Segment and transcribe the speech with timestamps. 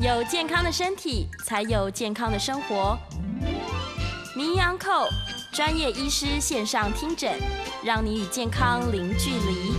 [0.00, 2.96] 有健康的身体，才有健康的生活。
[4.36, 5.08] 名医安扣
[5.50, 7.36] 专业医师线上听诊，
[7.84, 9.72] 让你与健康零距离。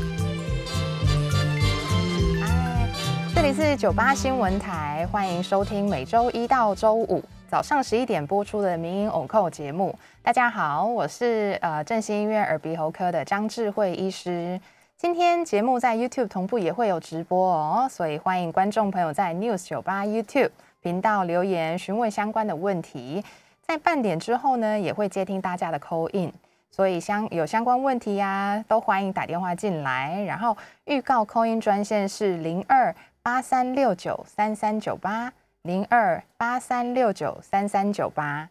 [3.33, 9.97] 这里是九八新闻台，欢迎收听每周一到周五早上十一点播出的名医偶扣节目。
[10.21, 14.59] 大家好，我是呃振兴医院耳鼻喉科的张智慧医师。
[15.01, 20.49] 今天节目在 YouTube 同步也会有直播哦，所以欢迎观众朋友在 News 九八 YouTube
[20.81, 23.23] 频道留言询问相关的问题。
[23.61, 26.33] 在半点之后呢，也会接听大家的 call in，
[26.69, 30.21] 所以相有相关问题呀，都欢迎打电话进来。
[30.23, 35.31] 然后预告 call in 专线是零二八三六九三三九八
[35.61, 38.49] 零二八三六九三三九八。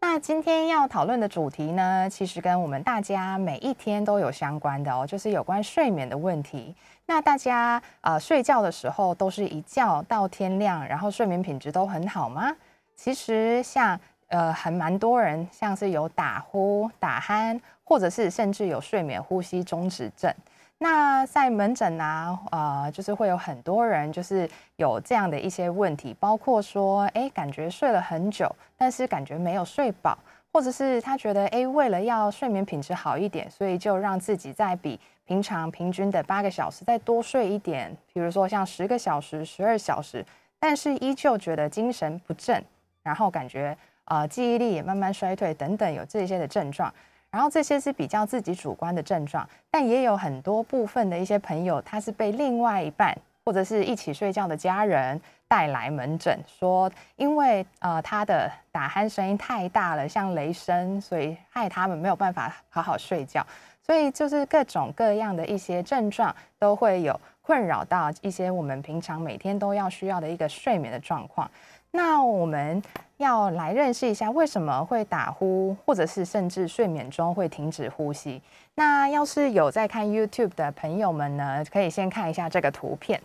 [0.00, 6.74] 那今天要讨论的主题呢，其实跟我们大家每一天都有相关的哦，就是有关睡眠的问题。
[7.06, 12.54] 那大家呃睡觉的时候都是一觉到天亮，然后睡眠品质都很好吗？
[12.94, 20.32] 其实像呃很蛮多人，像是有打呼、打鼾，或者是甚至有睡眠呼吸中止症。
[20.80, 30.16] 那在门诊啊，呃，就是会有很多人就是有这样的一些问题，包括说，哎，感觉睡了很久，但是感觉没有睡饱，
[30.52, 40.24] 或者是他觉得，哎，为了要睡眠品质好一点，所以就让自己再比平常平均的八个小时再多睡一点，比如说像十个小时、十二小时，
[40.60, 42.64] 但是依旧觉得精神不振，
[43.02, 46.94] 然后感觉呃记忆力也慢慢衰退等等，有这些的症状。
[47.30, 63.46] 然后这些是比较自己主观的症状，但也有很多部分的一些朋友，他是被另外一半或者是一起睡觉的家人带来门诊，说因为呃他的打鼾声音太大了，像雷声，所以害他们没有办法好好睡觉。
[63.82, 71.50] 所以就是各种各样的一些症状都会有困扰到一些我们平常每天都要需要的一个睡眠的状况。
[71.90, 72.82] 那我们
[73.16, 78.40] 要来认识一下为什么会打呼，或者是甚至睡眠中会停止呼吸。
[78.74, 83.20] 那要是有在看 YouTube 的朋友们呢，可以先看一下这个图片。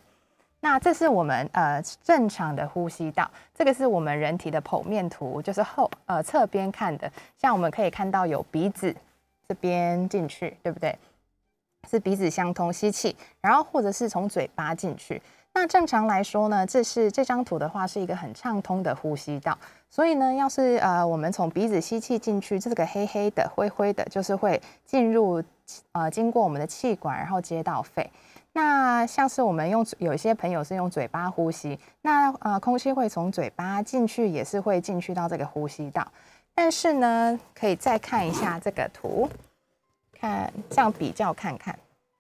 [0.62, 7.12] 那这是我们呃正常的呼吸道，这个是我们人体的剖面图，就是后呃侧边看的。
[7.38, 8.96] 像我们可以看到有鼻子
[9.48, 10.98] 这边进去，对不对？
[11.90, 15.22] 是鼻子相通吸气，然后或者是从嘴巴进去。
[15.56, 19.56] 那正常来说呢，这是这张图的话是一个很畅通的呼吸道，
[19.88, 25.44] 所以呢，要是呃我们从鼻子吸气进去，这个黑黑的、灰灰的，就是会进入
[25.92, 28.10] 呃经过我们的气管，然后接到肺。
[28.52, 36.08] 那像是我们用有一些朋友是用嘴巴呼吸，那呃空气会从嘴巴进去，也是会进去到这个呼吸道。
[36.56, 39.30] 但是呢，可以再看一下这个图，
[40.20, 41.78] 看这样比较看看，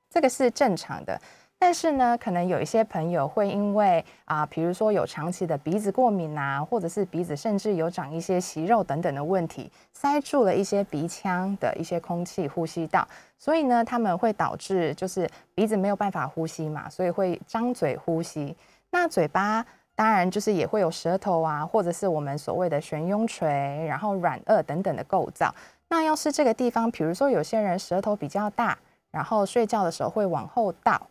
[0.09, 1.19] 这个是正常的。
[1.65, 13.07] 但是呢，可能有一些朋友会因为啊，比如说有长期的鼻子过敏啊，或者是鼻子甚至有长一些息肉等等的问题，塞住了一些鼻腔的一些空气呼吸道，
[13.37, 15.25] 所以呢，他们会导致就是
[15.55, 18.53] 鼻子没有办法呼吸嘛，所以会张嘴呼吸。
[18.91, 23.47] 那嘴巴当然就是也会有舌头啊，或者是我们所谓的悬雍垂，
[23.87, 25.55] 然后软腭等等的构造。
[25.87, 28.77] 那要是这个地方，比如说有些人舌头比较大，
[29.11, 31.01] 然后睡觉的时候会往后倒。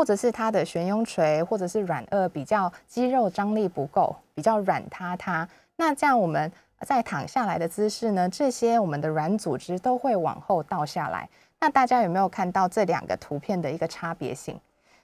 [0.00, 5.46] 或者是它的悬雍垂，或者是软腭比较肌肉张力不够，比较软塌塌。
[5.76, 6.50] 那这样我们
[6.86, 11.28] 在躺下来的姿势呢，这些我们的软组织都会往后倒下来。
[11.58, 14.58] 那大家有没有看到这两个图片的一个差别性？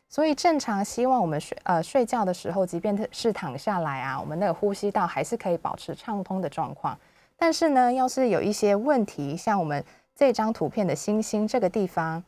[0.08, 6.98] 所以正常希望我们睡呃睡觉的时候，即便是躺下来啊，我们那个呼吸道还是可以保持畅通的状况。
[7.36, 9.84] 但是呢，要是有一些问题，像我们
[10.14, 12.24] 这张图片的星星这个地方。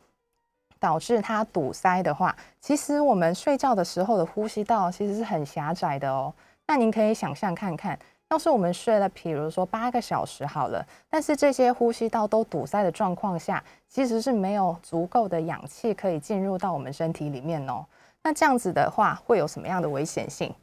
[0.79, 6.33] 导致它堵塞的话，其实我们睡觉的时候的呼吸道其实是很狭窄的哦。
[6.65, 7.97] 那您可以想象看看，
[8.29, 17.85] 要是我们睡了，比如说八个小时好了，但是这些呼吸道都堵塞的状况下，其实是没有足够的氧气可以进入到我们身体里面哦。
[18.21, 20.53] 那这样子的话，会有什么样的危险性？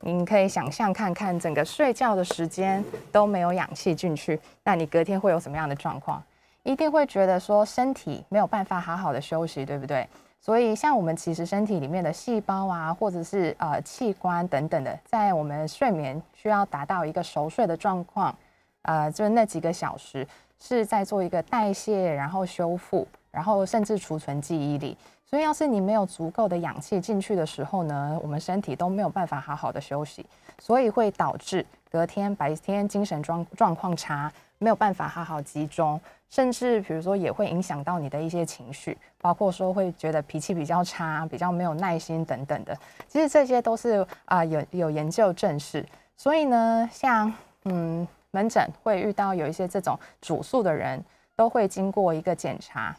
[0.00, 6.20] 您可以想象看看，整个睡觉的时间都没有氧气进去，那你隔天会有什么样的状况？
[6.64, 10.08] 一定会觉得说身体没有办法好好的休息，对不对？
[10.40, 18.36] 所以像我们其实身体里面的细胞啊，或者是呃器官等等的，在我们睡眠需要达到一个熟睡的状况，
[18.82, 20.26] 呃，就是那几个小时
[20.58, 24.96] 是在做一个代谢，然后修复，然后甚至储存记忆力。
[25.24, 30.26] 所以要是你没有足够的氧气进去的时候呢，我们身体都没有办法好好的休息，
[30.58, 34.30] 所以会导致隔天白天精神状状况差。
[34.62, 36.00] 没有办法好好集中，
[36.30, 42.78] 甚至比如说也会影响到你的一些情绪，包括说会觉得脾气比较差、比较没有耐心等等的。
[43.08, 45.84] 其实这些都是啊有有研究证实。
[46.16, 47.32] 所以呢，像
[47.64, 51.04] 嗯门诊会遇到有一些这种主诉的人，
[51.34, 52.96] 都会经过一个检查，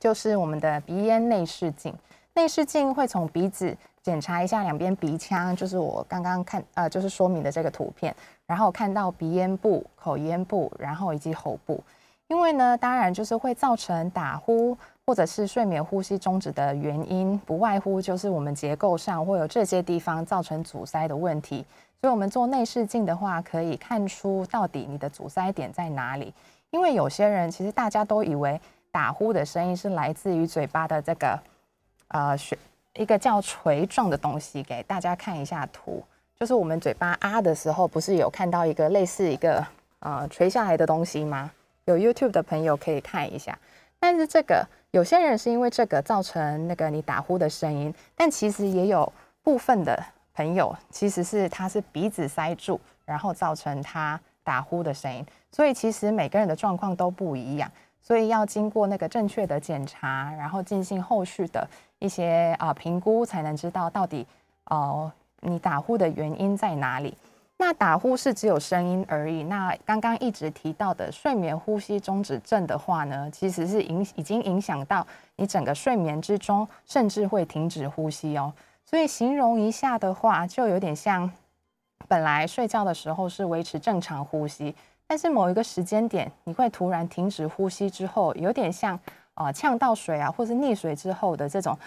[0.00, 1.94] 就是我们的鼻咽内视镜。
[2.34, 3.76] 内视镜会从鼻子
[4.08, 8.16] 检查一下两边鼻腔，就是我刚刚看呃，就是说明的这个图片，
[8.46, 11.78] 然后看到鼻咽部、口咽部，然后以及喉部。
[12.28, 14.74] 因为呢，当然就是会造成打呼
[15.04, 21.62] 或者是睡眠呼吸中止的原因，不外乎就是我们结构上会有这些地方造成阻塞的问题。
[22.00, 26.32] 所以，我们做内视镜的话，可以看出到底你的阻塞点在哪里。
[26.70, 28.58] 因为有些人其实大家都以为
[28.90, 31.38] 打呼的声音是来自于嘴巴的这个。
[32.10, 32.56] 呃，血
[32.98, 36.02] 一个叫锤状的东西给大家看一下图，
[36.38, 39.64] 就是我们嘴巴啊的时候，不是有看到一个类似一个
[40.00, 41.50] 呃垂下来的东西吗？
[41.84, 43.56] 有 YouTube 的朋友可以看一下。
[44.00, 49.10] 但是这个有些人是因为这个造成那个你打呼的声音，但其实也有
[49.44, 50.04] 部分的
[50.34, 55.24] 朋友其实是他是鼻子塞住，然后造成他打呼的声音。
[55.52, 57.70] 所以其实每个人的状况都不一样，
[58.02, 61.66] 所以要经过那个正确的检查，然后进行后续的。
[61.98, 64.26] 一些啊评估才能知道到底
[64.66, 65.10] 哦
[65.40, 67.16] 你打呼的原因在哪里。
[67.60, 69.42] 那打呼是只有声音而已。
[69.42, 75.04] 那刚刚一直提到的睡眠呼吸中止症的话呢，其实是影已经影响到
[75.34, 78.52] 你整个睡眠之中，甚至会停止呼吸哦。
[78.84, 81.28] 所以形容一下的话，就有点像
[82.06, 84.72] 本来睡觉的时候是维持正常呼吸，
[85.08, 88.98] 但是某一个时间点你会突然停止呼吸之后，有点像。
[89.38, 91.78] 啊，呛到水啊，或是溺水之后的这种，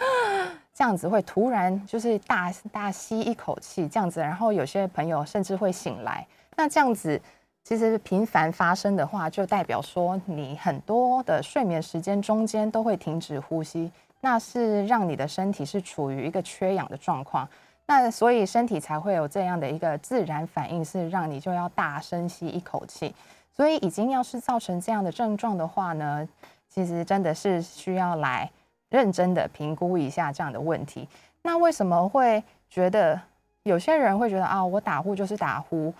[0.72, 6.26] 这样子会突然就是大大吸一口气这样子，然后有些朋友甚至会醒来。
[6.56, 7.20] 那这样子
[7.62, 17.46] 其实频繁发生的话，就代表说你很多的睡眠时间中间都会停止呼吸，那是让你的身体是处于一个缺氧的状况。
[17.84, 23.14] 那所以身体才会有这样的一个自然反应，是让你就要大深吸一口气。
[23.54, 26.26] 所以已经要是造成这样的症状的话呢？
[26.72, 28.50] 其实真的是需要来
[28.88, 31.06] 认真的评估一下这样的问题。
[31.42, 33.20] 那为什么会觉得
[33.64, 35.92] 有些人会觉得啊，我打呼就是打呼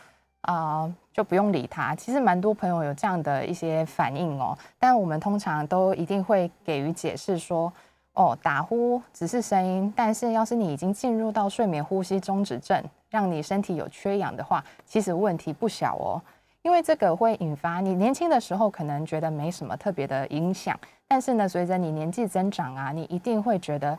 [0.42, 1.94] 啊，就不用理他？
[1.94, 4.56] 其实蛮多朋友有这样的一些反应哦。
[4.78, 7.70] 但我们通常都一定会给予解释说，
[8.14, 16.22] 哦，打呼只是声音，但是要是你已经进入到睡眠呼吸中止症，让你身体有缺氧的话，其实问题不小哦。
[16.62, 20.78] 因为这个会引发你年轻的时候可能觉得没什么特别的影响，
[21.08, 23.98] 但是呢，随着你年纪增长啊，你一定会觉得，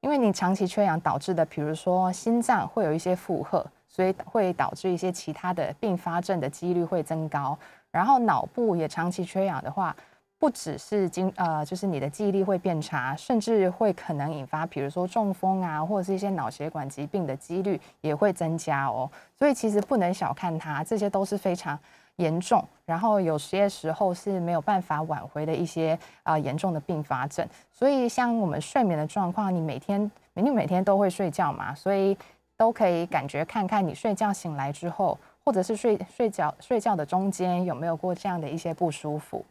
[0.00, 7.56] 因为你长期缺氧导致的，比如说心脏会有一些负荷，所以会导致一些其他的并发症的几率会增高。
[7.90, 9.94] 然后脑部也长期缺氧的话，
[10.40, 19.08] 不只是经呃，就是你的记忆力会变差，甚至会可能引发，比如说中风啊，或者是一些脑血管疾病的几率也会增加哦。
[19.38, 21.78] 所以其实不能小看它，这些都是非常。
[22.16, 27.48] 严重，然后有些时候是没有办法挽回的一些啊严重的并发症。
[27.72, 32.14] 所以像我们睡眠的状况，你每天你每天都会睡觉嘛，所以
[32.58, 39.42] 都可以感觉看看你睡觉醒来之后，或者是睡睡觉睡觉的中间有没有过这样的一些不舒服。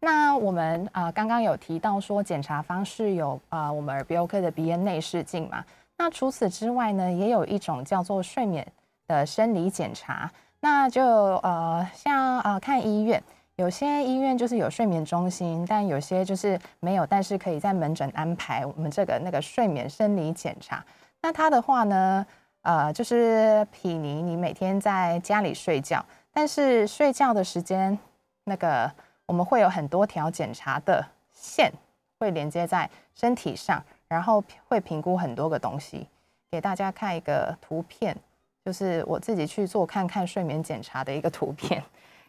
[0.00, 5.64] 那我们啊刚刚有提到说检查方式有啊我们耳鼻喉科的鼻咽内视镜嘛，
[5.96, 8.66] 那除此之外呢，也有一种叫做睡眠
[9.06, 10.30] 的生理检查。
[10.60, 13.22] 那就呃，像呃看医院，
[13.56, 20.84] 有些医院就是有睡眠中心，但有些就是没有，但是可以在门诊安排我们这个那个睡眠生理检查。
[21.20, 22.26] 那它的话呢，
[22.62, 27.98] 呃，就是比你你每天在家里睡觉，但是睡觉的时间，
[28.44, 28.90] 那个
[29.26, 31.72] 我们会有很多条检查的线
[32.18, 36.06] 会连接在身体上，然后会评估很多个东西，
[36.50, 38.16] 给大家看一个图片。
[38.64, 41.84] 就是我自己去做看看睡眠检查的一个图片，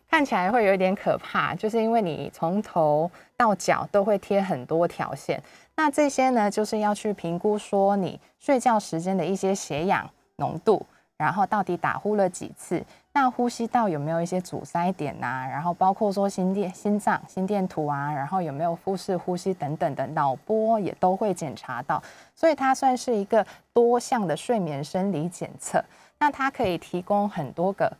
[0.10, 5.42] 看起来会有一点可怕，就是因为你从头到脚都会贴很多条线，
[5.75, 10.86] 那这些呢，就是要去评估说你睡觉时间的一些血氧浓度，
[11.17, 22.03] 然后到底打呼了几次，那呼吸道有没有一些阻塞点呐，然后包括说心电、心脏心电图啊，然后有没有腹式呼吸等等的脑波也都会检查到，
[22.36, 25.84] 所以它算是一个多项的睡眠生理检测。
[26.19, 27.91] 那它可以提供很多个、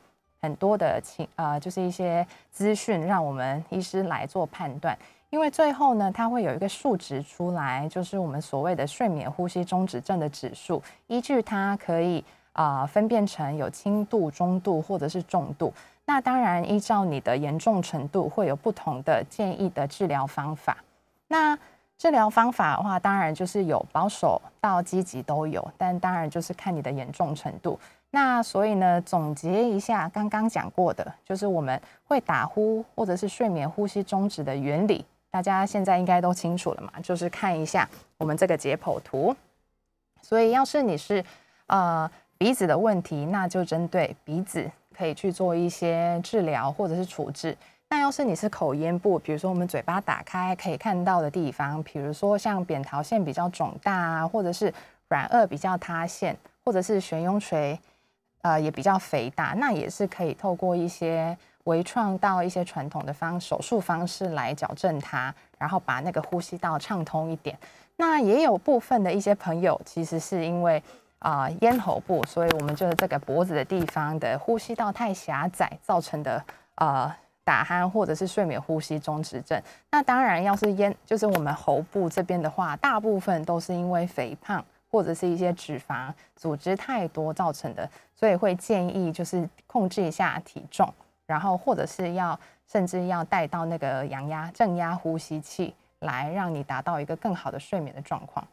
[0.42, 4.98] 很多的情呃，就是一些资讯，让我们医师来做判断。
[5.30, 12.24] 因为最后呢，它会有一个数值出来，就是我们所谓的睡眠呼吸中止症的指数，依据它可以
[12.56, 15.72] 啊分辨成有轻度、中度或者是重度。
[16.06, 20.78] 那当然依照你的严重程度会有不同的建议的治疗方法。
[21.28, 21.58] 那
[21.98, 27.80] 治疗方法的话，当然就是有保守到积极都有，但当然就是看你的严重程度。
[28.12, 36.92] 那所以呢，总结一下刚刚讲过的，就是我们会打呼或者是睡眠呼吸终止的原理，大家现在应该都清楚了嘛？
[37.02, 39.36] 就是看一下我们这个解剖图。
[40.22, 41.24] 所以，要是你是
[41.68, 42.10] 呃
[42.46, 47.58] 鼻子的问题，那就针对鼻子可以去做一些治疗或者是处置。
[47.90, 54.72] 那要是你是口咽部，比如说我们嘴巴打开可以看到的地方，比如说像扁桃腺比较肿大啊，或者是
[55.08, 57.80] 软腭比较塌陷，或者是悬雍垂
[58.44, 67.58] 呃也比较肥大，那也是可以透过一些微创到一些传统的方手术方式来矫正它，然后把那个呼吸道畅通一点。
[67.96, 70.84] 那也有部分的一些朋友，其实是因为
[71.30, 76.44] 啊咽喉部，所以我们就是这个脖子的地方的呼吸道太狭窄造成的
[76.76, 77.16] 呃。
[77.48, 90.92] 打鼾或者是睡眠呼吸中止症，那当然要是咽，就是我们喉部这边的话，大部分都是因为肥胖或者是一些脂肪组织太多造成的，所以会建议就是控制一下体重，
[91.28, 98.44] 然后或者是要甚至要带到那个阳压正压呼吸器来让你达到一个更好的睡眠的状况。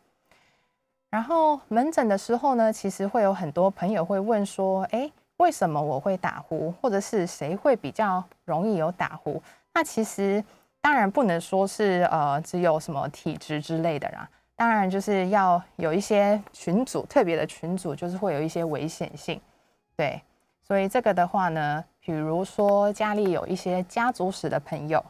[1.12, 5.08] 然后门诊的时候呢，其实会有很多朋友会问说，哎。
[5.38, 9.42] 为什么我会打呼，或者是谁会比较容易有打呼？
[9.74, 10.44] 那其实
[10.80, 19.40] 当然不能说是呃只有什么体质之类的啦，当然就是要有一些群组特别的群组，就是会有一些危险性。
[19.96, 20.22] 对，
[20.62, 25.04] 所以这个的话呢，比如说家里有一些家族史的朋友，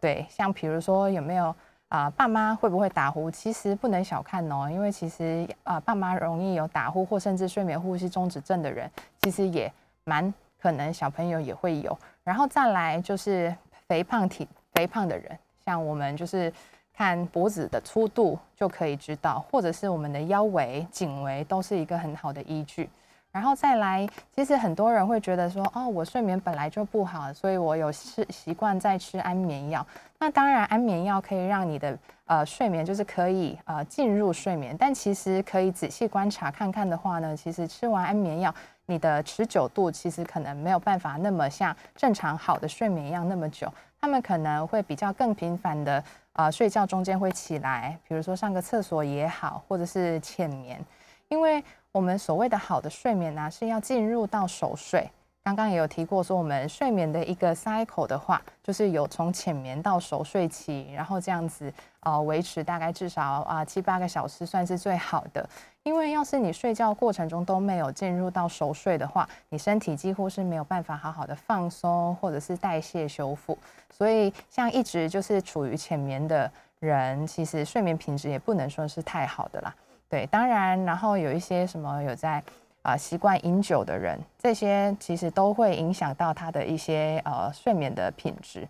[0.00, 1.52] 对，像比如说有没有
[1.92, 3.30] 啊爸妈会不会打呼？
[3.30, 9.70] 其实不能小看哦，因为其实啊爸妈容易有打呼或甚至睡眠呼吸中止症的人，其实也。
[10.04, 13.54] 蛮可能小朋友也会有，然后再来就是
[13.86, 16.52] 肥胖体肥胖的人，像我们就是
[16.92, 22.90] 看脖子的粗度就可以知道，或者是我们的腰围、颈围都是一个很好的依据。
[23.32, 29.84] 然后再来，其实很多人会觉得说，哦，我睡眠本来就不好，所以我有吃习惯在吃安眠药。
[30.18, 38.54] 那当然，安眠药可以让你的呃睡眠就是可以呃进入睡眠，但其实可以仔细观察看看的话呢，其实吃完安眠药。
[38.86, 50.84] 你的持久度其实可能没有办法那么像正常好的睡眠一样那么久，他们可能会比较更频繁的啊睡觉中间会起来，比如说上个厕所也好，或者是浅眠，
[51.28, 55.10] 因为我们所谓的好的睡眠呢是要进入到熟睡。
[55.44, 61.70] 刚刚也有提过，说我们睡眠的一个 cycle 的话，就是有从浅眠到熟睡期，然后这样子
[62.00, 65.46] 呃维持大概至少啊七八个小时算是最好的。
[65.82, 73.58] 因为要是你睡觉过程中都没有进入到熟睡的话，你身体几乎是没有办法好好的放松或者是代谢修复。
[73.90, 79.74] 所以像一直就是处于浅眠的人，其实睡眠品质也不能说是太好的啦。
[80.12, 82.42] 对，当然，然后有一些什么有在。
[82.82, 88.66] 啊，习惯饮酒的人，这些其实都会影响到他的一些呃睡眠的品质。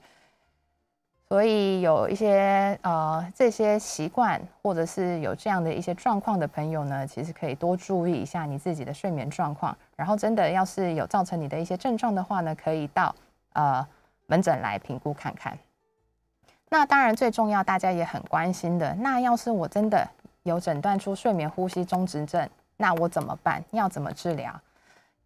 [1.31, 9.75] 所以有一些呃这些习惯，或者是有这样的一些状况的朋友呢，其实可以多注意一下你自己的睡眠状况。
[9.97, 13.15] 然后真的要是有造成你的一些症状的话呢，可以到
[13.55, 13.87] 呃
[14.27, 15.59] 门诊来评估看看。
[16.69, 20.07] 那当然最重要，大家也很关心的，那要是我真的
[20.43, 22.49] 有诊断出睡眠呼吸中止症。
[22.77, 23.63] 那我怎么办？
[23.71, 24.53] 要怎么治疗？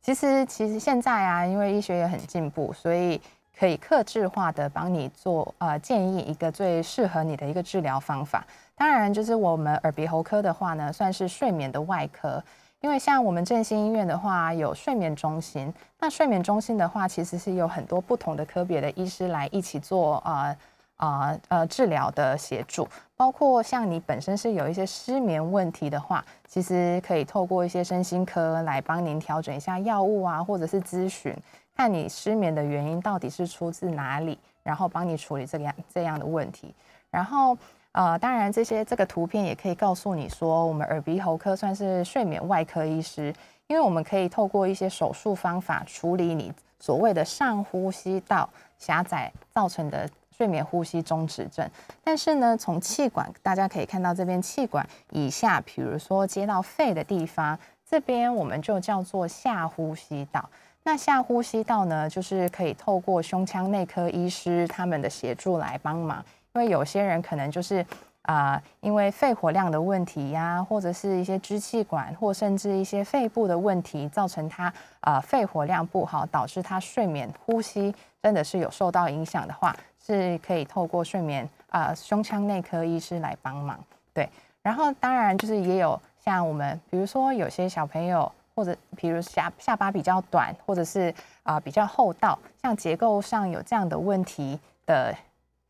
[0.02, 3.20] 其实，其实现在啊，因为医学也很进步，所以
[3.58, 8.46] 可以克制化的帮你做呃建议一个最适合你的一个治疗方法。
[8.76, 12.42] 当然，就是我们耳鼻喉科的话呢，算是睡眠的外科。
[12.82, 15.72] 因为像我们振兴医院的话，有睡眠中心。
[15.98, 20.54] 那睡眠中心的话，其实是有很多不同的科别的医师来一起做啊。
[20.96, 31.36] 啊呃，治疗的协助，包括像你本身是有一些失眠问题的话，其实可以透过一些身心科来帮您调整一下药物啊，或者是咨询，
[31.76, 36.74] 看你失眠的原因到底是出自哪里，然后帮你处理这个样这样的问题。
[37.10, 37.56] 然后
[37.92, 43.34] 呃，当然这些这个图片也可以告诉你说，我们耳鼻喉科算是睡眠外科医师，
[43.66, 48.48] 因为我们可以透过一些手术方法处理你所谓的上呼吸道
[48.78, 50.08] 狭窄造成的。
[50.36, 51.66] 睡眠呼吸中止症，
[52.04, 60.46] 但是呢，从气管大家可以看到这边气管以下，比如说接到肺的地方，这边我们就叫做下呼吸道。
[60.82, 66.22] 那下呼吸道呢，就是可以透过胸腔内科医师他们的协助来帮忙，
[66.54, 67.84] 因为有些人可能就是
[68.22, 79.74] 啊，因为肺活量的问题呀，或者是一些支气管，或甚至一些肺部的问题，造成他啊肺活量不好，导致他睡眠呼吸真的是有受到影响的话，
[80.06, 83.78] 是可以透过睡眠啊胸腔内科医师来帮忙。
[84.14, 84.28] 对，
[84.62, 95.14] 然后当然就是也有像我们，比如说有些小朋友，或者比如下下巴比较短，或者是啊比较厚道，像结构上有这样的问题的。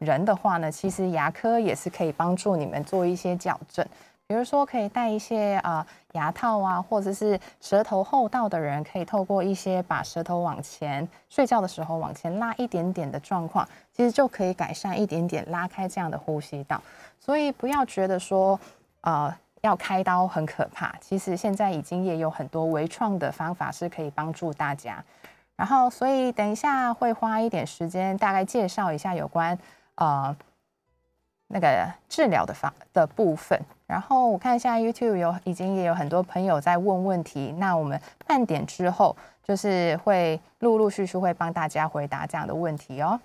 [0.00, 3.82] 人的话呢，其实牙科也是可以帮助你们做一些矫正，
[4.28, 16.82] 比如说可以戴一些啊牙套啊，或者是舌头厚道的人可以透过一些把舌头往前睡觉的时候往前拉一点点的状况，其实就可以改善一点点拉开这样的呼吸道。
[17.20, 18.58] 所以不要觉得说
[19.02, 25.02] 呃要开刀很可怕，其实现在已经也有很多微创的方法是可以帮助大家。
[25.54, 29.56] 然后所以等一下会花一点时间大概介绍一下有关。
[29.94, 30.36] 呃，
[31.48, 43.18] 那个治疗的方的部分，然后我看一下 YouTube 有已经也有很多朋友在问问题，那我们半点之后就是会陆陆续续会帮大家回答这样的问题哦。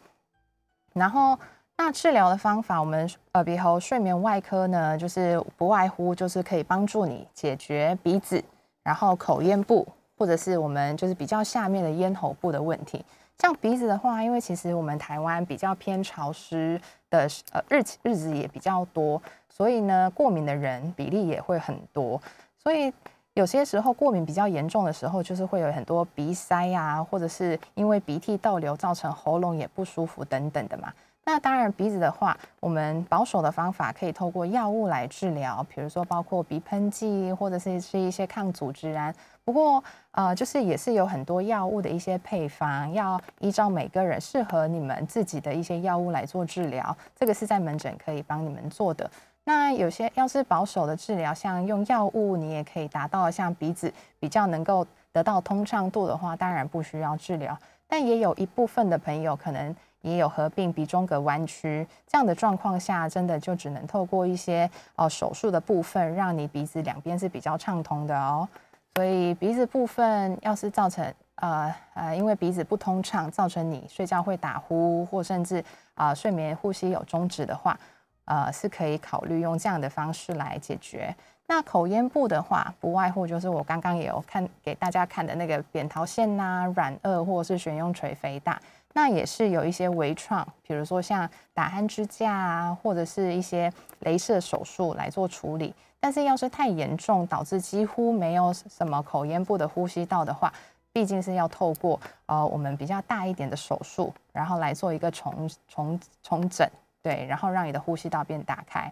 [0.93, 1.37] 然后
[1.77, 8.43] 那治疗的方法，我们耳鼻喉睡眠外科呢，就是不外乎就是可以帮助你解决鼻子，
[8.83, 13.03] 然后口咽部，或者是我们就是比较下面的咽喉部的问题。
[13.39, 16.79] 像鼻子的话，因为其实我们台湾比较偏潮湿
[17.11, 22.19] 的呃日日子也比较多，所以呢过敏的人比例也会很多。
[22.57, 22.91] 所以
[23.35, 30.91] 有些时候过敏比较严重的时候，就是会有很多鼻塞啊，或者是因为鼻涕倒流造成喉咙也不舒服等等的嘛。
[31.23, 39.13] 那当然鼻子的话，我们保守的方法可以透过药物来治疗，比如说包括鼻喷剂或者是是一些抗组织胺。
[39.43, 46.95] 不过，呃，就是也是有很多药物的一些配方，要依照每个人适合你们自己的一些药物来做治疗。
[47.15, 49.09] 这个是在门诊可以帮你们做的。
[49.43, 57.57] 那有些要是保守的治疗，像用药物，你也可以达到像鼻子比较能够得到通畅度的话，当然不需要治疗。
[57.87, 68.47] 但也有一部分的朋友可能也有合并鼻中隔弯曲这样的状况下，真的就只能透过一些哦手术的部分，让你鼻子两边是比较畅通的哦。
[68.95, 75.63] 所以鼻子部分要是造成呃呃，因为鼻子不通畅，造成你睡觉会打呼，或甚至
[75.95, 77.79] 啊睡眠呼吸有终止的话，
[78.25, 81.15] 呃是可以考虑用这样的方式来解决。
[81.47, 88.59] 那口咽部的话，不外乎就是我刚刚也有看给大家看的那个扁桃腺呐、软腭或者是悬雍垂肥大，
[88.93, 95.73] 那也是有一些微创，比如说像打鼾支架啊，或者是一些镭射手术来做处理。
[95.99, 100.51] 但是要是太严重，导致几乎没有什么口咽部的呼吸道的话，
[100.91, 106.67] 毕竟是要透过呃我们比较大一点的手术，然后来做一个重重重整，
[107.03, 108.91] 对，然后让你的呼吸道变打开。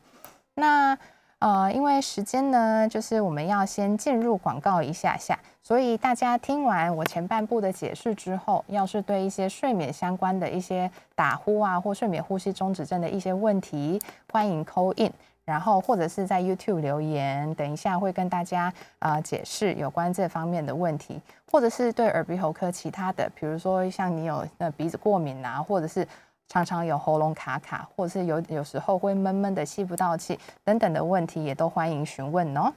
[0.53, 0.95] 那
[1.39, 15.11] 呃因为时间呢，就是我们要先进入广告一下下，所以大家听完我前半部的解释之后，要是对一些睡眠相关的一些打呼啊或睡眠呼吸中止症的一些问题，欢迎 call in。
[15.45, 21.19] 然后或者是在 YouTube 留言，等一下会跟大家啊解释有关这方面的问题，
[21.51, 26.07] 或者是对耳鼻喉科其他的，比如说像你有那鼻子过敏啊，或者是
[26.49, 32.73] 常常有喉咙卡卡，或者是有有时候会闷闷的吸不到气等等的问题，也都欢迎询问哦。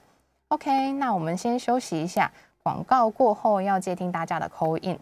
[0.49, 2.31] OK，那我们先休息一下，
[2.63, 4.99] 广告过后要接听大家的 Call In，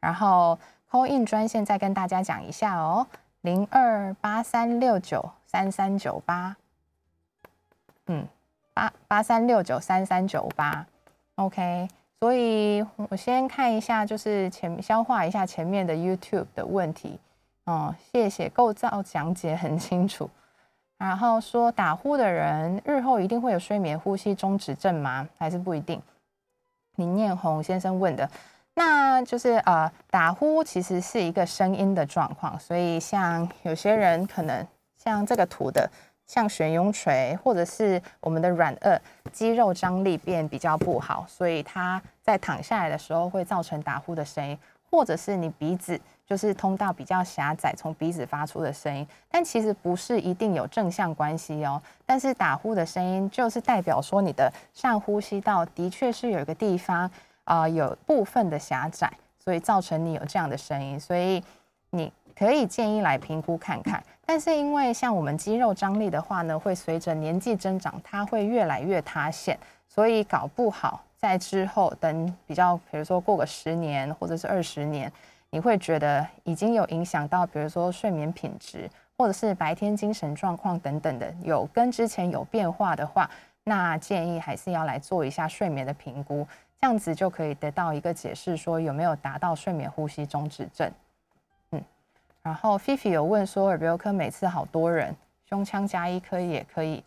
[0.00, 0.58] 然后
[0.90, 3.06] Call In 专线再跟大家讲一下哦，
[3.42, 6.56] 零二八三六九三三九八。
[8.06, 8.26] 嗯，
[8.72, 10.86] 八八三六九三三九八
[11.36, 11.86] ，OK。
[12.20, 17.20] 所以我先看一下，就是前消化一下前面的 YouTube 的问题。
[17.64, 20.28] 哦，谢谢构造讲解很清楚。
[20.98, 25.28] 然后说打呼的人日后一定会有睡眠呼吸中止症吗？
[25.38, 26.00] 还是不一定？
[26.96, 28.28] 林念红先生问的，
[28.74, 35.90] 那就是呃，打呼其实是一个声音的状况，所以像有些人可能像这个图的。
[36.26, 38.98] 像悬雍垂或者是我们的软腭
[39.30, 44.58] 肌肉张力变比较不好，所以它在躺下来的时候会造成打呼的声音，
[44.94, 49.04] 或者是你鼻子就是通道比较狭窄，从鼻子发出的声音。
[49.28, 51.82] 但其实不是一定有正向关系哦。
[52.06, 57.10] 但是打呼的声音就是代表说你的上呼吸道的确是有一个地方
[57.42, 60.98] 啊有部分的狭窄，所以造成你有这样的声音。
[61.00, 61.42] 所以
[61.90, 64.00] 你可以建议来评估看看。
[64.24, 75.10] 但是因为像我们肌肉张力的话呢，会随着年纪增长，它会越来越塌陷，所以搞不好在之后等比较，比如说过个十年或者是二十年，
[75.48, 83.30] 你会觉得已经有影响到，比如说睡眠品质，或者是白天精神状况等等的有跟之前有变化的话，
[83.62, 86.46] 那建议还是要来做一下睡眠的评估，
[86.78, 90.92] 这样子就可以得到一个解释，说有没有达到睡眠呼吸中止症。
[91.70, 91.82] 嗯，
[92.42, 95.16] 然后菲菲有问说耳鼻喉科每次好多人，
[95.48, 97.02] 胸腔加医科也可以，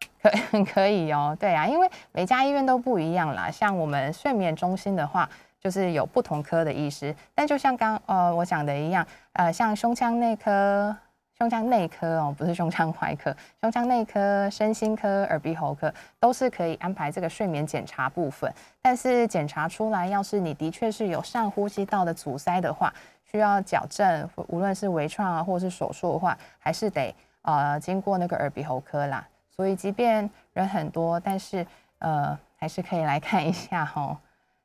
[0.22, 5.28] 可 可以哦，对啊，因为每家医院都不一样啦，像我们睡眠中心的话。
[5.58, 10.96] 就是有不同科的医师，但就像刚呃我讲的一样，呃像胸腔内科、
[11.36, 18.52] 胸腔内科哦，不是胸腔外科，胸腔内科、身心科、耳鼻喉科都是可以安排这个睡眠检查部分。
[18.80, 22.92] 但是检查出来，要是你的确是有上呼吸道的阻塞的话，
[23.24, 29.26] 需要矫正，无论是微创啊或是手术的话，还是得呃经过那个耳鼻喉科啦。
[29.56, 31.66] 所以即便人很多，但是
[31.98, 34.16] 呃还是可以来看一下哦。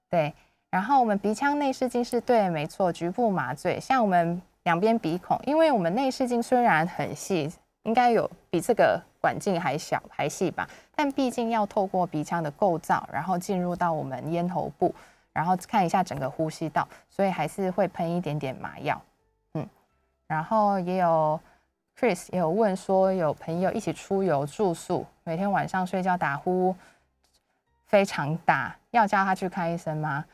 [0.09, 0.33] 对。
[0.69, 3.77] 然后我们鼻腔内视镜是对，没错，局部麻醉。
[3.77, 7.51] 像我们两边鼻孔，因为我们内视镜虽然很细，
[7.83, 14.95] 应该有比这个管径还小还细吧，但毕竟要透过鼻腔的构造，然后进入到我们咽喉部，
[15.33, 19.01] 然后看一下整个呼吸道，所以还是会喷一点点麻药。
[19.55, 19.67] 嗯，
[20.25, 21.37] 然后也有
[21.97, 26.75] Chris 也有问说，有朋友一起出游住宿，每天晚上睡觉打呼
[27.85, 30.25] 非常大，要叫他去看医生吗？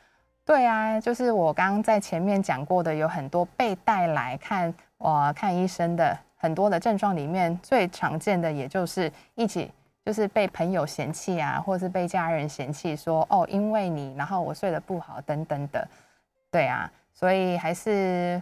[0.44, 9.70] 对啊，就是我刚刚在前面讲过的，有很多被带来看我看医生的很多的症状里面，最常见的也就是一起
[10.06, 15.86] 就是被朋友嫌弃啊，或是被家人嫌弃，说哦，因为你，然后我睡得不好等等的。
[16.50, 18.40] 对啊，所以还是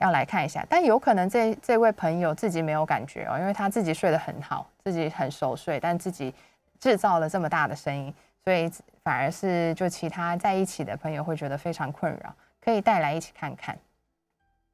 [0.00, 6.34] 要来看一下，但有可能这这位朋友自己没有感觉哦，因为他自己睡得很好，自己很熟睡，但自己
[6.78, 8.12] 制造了这么大的声音。
[8.44, 8.70] 所以
[9.02, 13.76] 反而是就其他在一起的朋友会觉得非常困扰，可以带来一起看看。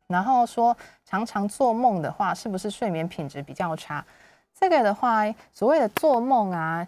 [0.09, 4.05] 然后说常常做梦的话，是不是睡眠品质比较差？
[4.55, 6.87] 这个的话，所谓的做梦啊，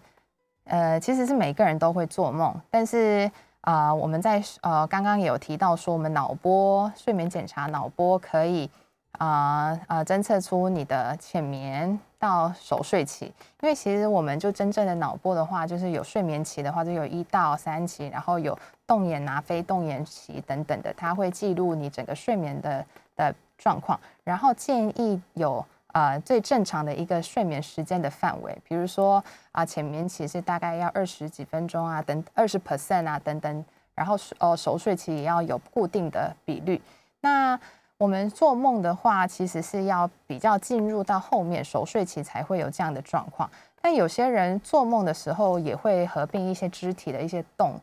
[0.65, 3.29] 呃，其实是每个人都会做梦，但是
[3.65, 8.69] 啊，我们在呃刚刚有提到说，我们脑波睡眠检查脑波可以。
[9.17, 10.03] 啊啊！
[10.03, 13.27] 侦测出你的浅眠到熟睡期，
[13.61, 36.81] 因为其实我们就真正的脑波的话，就是有睡眠期的话，就有一到三期，然后有动眼啊、非动眼期等等的，它会记录你整个睡眠的的状况，然后建议有啊最正常的一个睡眠时间的范围，比如说啊浅眠期是大概要二十几分钟啊，等二十 percent 啊等等，然后呃熟睡期也要有固定的比率，
[37.21, 37.57] 那。
[37.97, 43.49] 我们做梦的话，其实是要比较进入到后面熟睡期才会有这样的状况。
[43.81, 47.79] 但有些人做梦的时候也会合并一些肢体的一些动，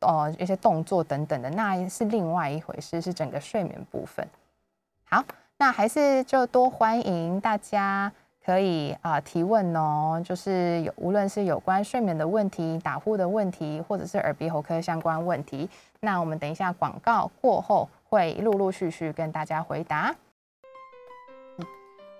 [0.00, 4.28] 呃，一些动作等等的，那是另外一回事，是整个睡眠部分。
[5.04, 5.24] 好，
[5.62, 8.10] 那还是就多欢迎大家
[8.44, 15.70] 可以啊提问哦，就是有无论是有关睡眠的问题、打呼的问题，或者是耳鼻喉科相关问题，
[16.00, 17.88] 那我们等一下广告过后。
[18.08, 20.12] 会陆陆续续跟大家回答。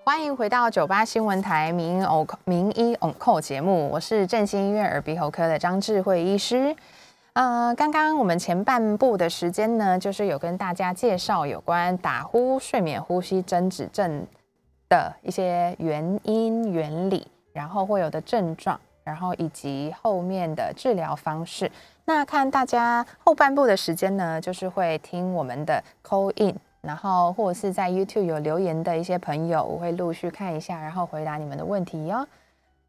[0.05, 6.77] 欢迎回到九八新闻台名医偶名医偶扣节目，我是振兴医院耳鼻喉科的张智慧医师。
[7.35, 14.27] 呃，刚刚我们前半部的时间呢，就是有跟大家介绍有关打呼、睡眠呼吸增止症
[14.91, 21.73] 的一些原因、原理，然后会有的症状，然后以及后面的治疗方式。
[22.05, 32.29] 那看大家后半部的时间呢，就是会听我们的 call in，然后或者是在 YouTube 有留言的一些朋友，我会陆续看一下，然后回答你们的问题哟。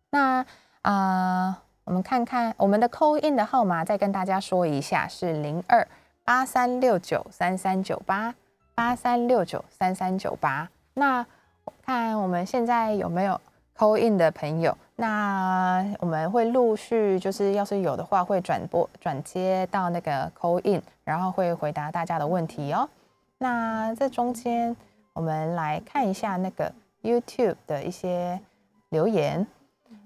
[0.09, 0.45] 那
[0.81, 5.85] 啊，我们看看我们的 call in 的号码，再跟大家说一下，是零二
[6.23, 8.33] 八三六九三三九八
[8.73, 10.69] 八三六九三三九八。
[10.93, 11.25] 那
[11.85, 13.39] 看我们现在有没有
[13.77, 14.77] call in 的朋友。
[14.95, 22.87] 那我们会陆续，就是要是有的话，会转播转接到那个 call in，然后会回答大家的问题哦。
[23.39, 24.73] 那这中间，
[25.13, 28.39] 我们来看一下那个 YouTube 的一些
[28.89, 29.45] 留言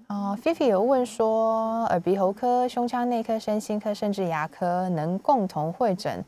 [0.08, 0.36] 啊。
[0.36, 6.22] 菲菲有问说，耳鼻喉科、胸腔内科、身心科，甚至牙科能共同会诊？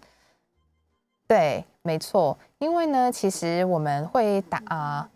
[1.27, 5.11] 对，没错，因为呢，其实我们会打啊。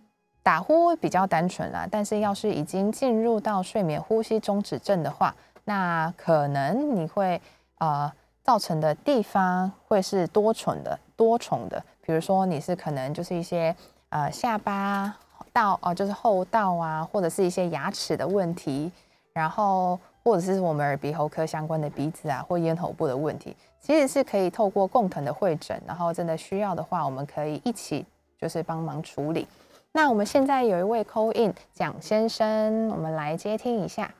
[0.44, 7.40] 打呼比较单纯啦，但是要是已经进入到睡眠呼吸中止症的话，那可能你会
[7.78, 13.74] 呃造成的地方会是多重的多重的，比如说你是可能就是一些
[14.10, 15.16] 呃下巴
[15.54, 18.90] 道哦，就是后道啊，或者是一些牙齿的问题，
[19.32, 28.04] 然后或者是我们耳鼻喉科相关的鼻子啊或咽喉部的问题，其实是可以透过共同的会诊，然后真的需要的话，我们可以一起
[28.38, 29.46] 就是帮忙处理。
[29.92, 34.10] 那我们现在有一位 call in 蒋先生，我们来接听一下。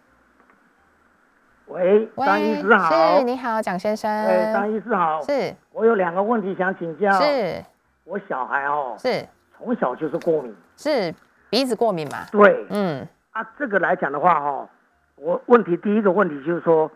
[1.67, 4.09] 喂，张医师好，是，你好，蒋先生。
[4.09, 5.53] 哎，张医师好，是。
[5.73, 7.11] 我有两个问题想请教。
[7.21, 7.65] 是。
[8.05, 9.27] 我小孩哦，是，
[9.65, 11.15] 从小就是过敏，是
[11.49, 12.27] 鼻子过敏嘛？
[12.31, 13.09] 对，嗯。
[13.31, 14.69] 啊，这个来讲的话哈，
[15.17, 16.91] 我问题第一个问题就是说，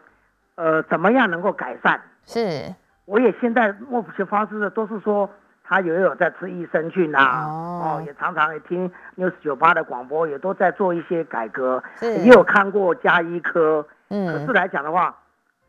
[0.56, 1.98] 呃，怎么样能够改善？
[2.26, 2.74] 是。
[3.06, 5.28] 我也现在目前发生的都是说。
[5.70, 15.14] 他也有在吃益生菌啊，哦，也常常也听 news 九八的广播，也都在做一些改革，也有看过加医科，嗯，可是来讲的话，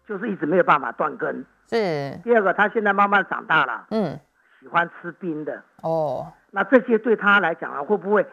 [0.07, 1.45] 就是一直没有办法断根。
[1.69, 2.17] 是。
[2.23, 4.17] 第二个，他现在慢慢长大了，嗯，
[4.61, 8.25] 喜欢吃冰的，哦，那这些对他来讲啊，会不会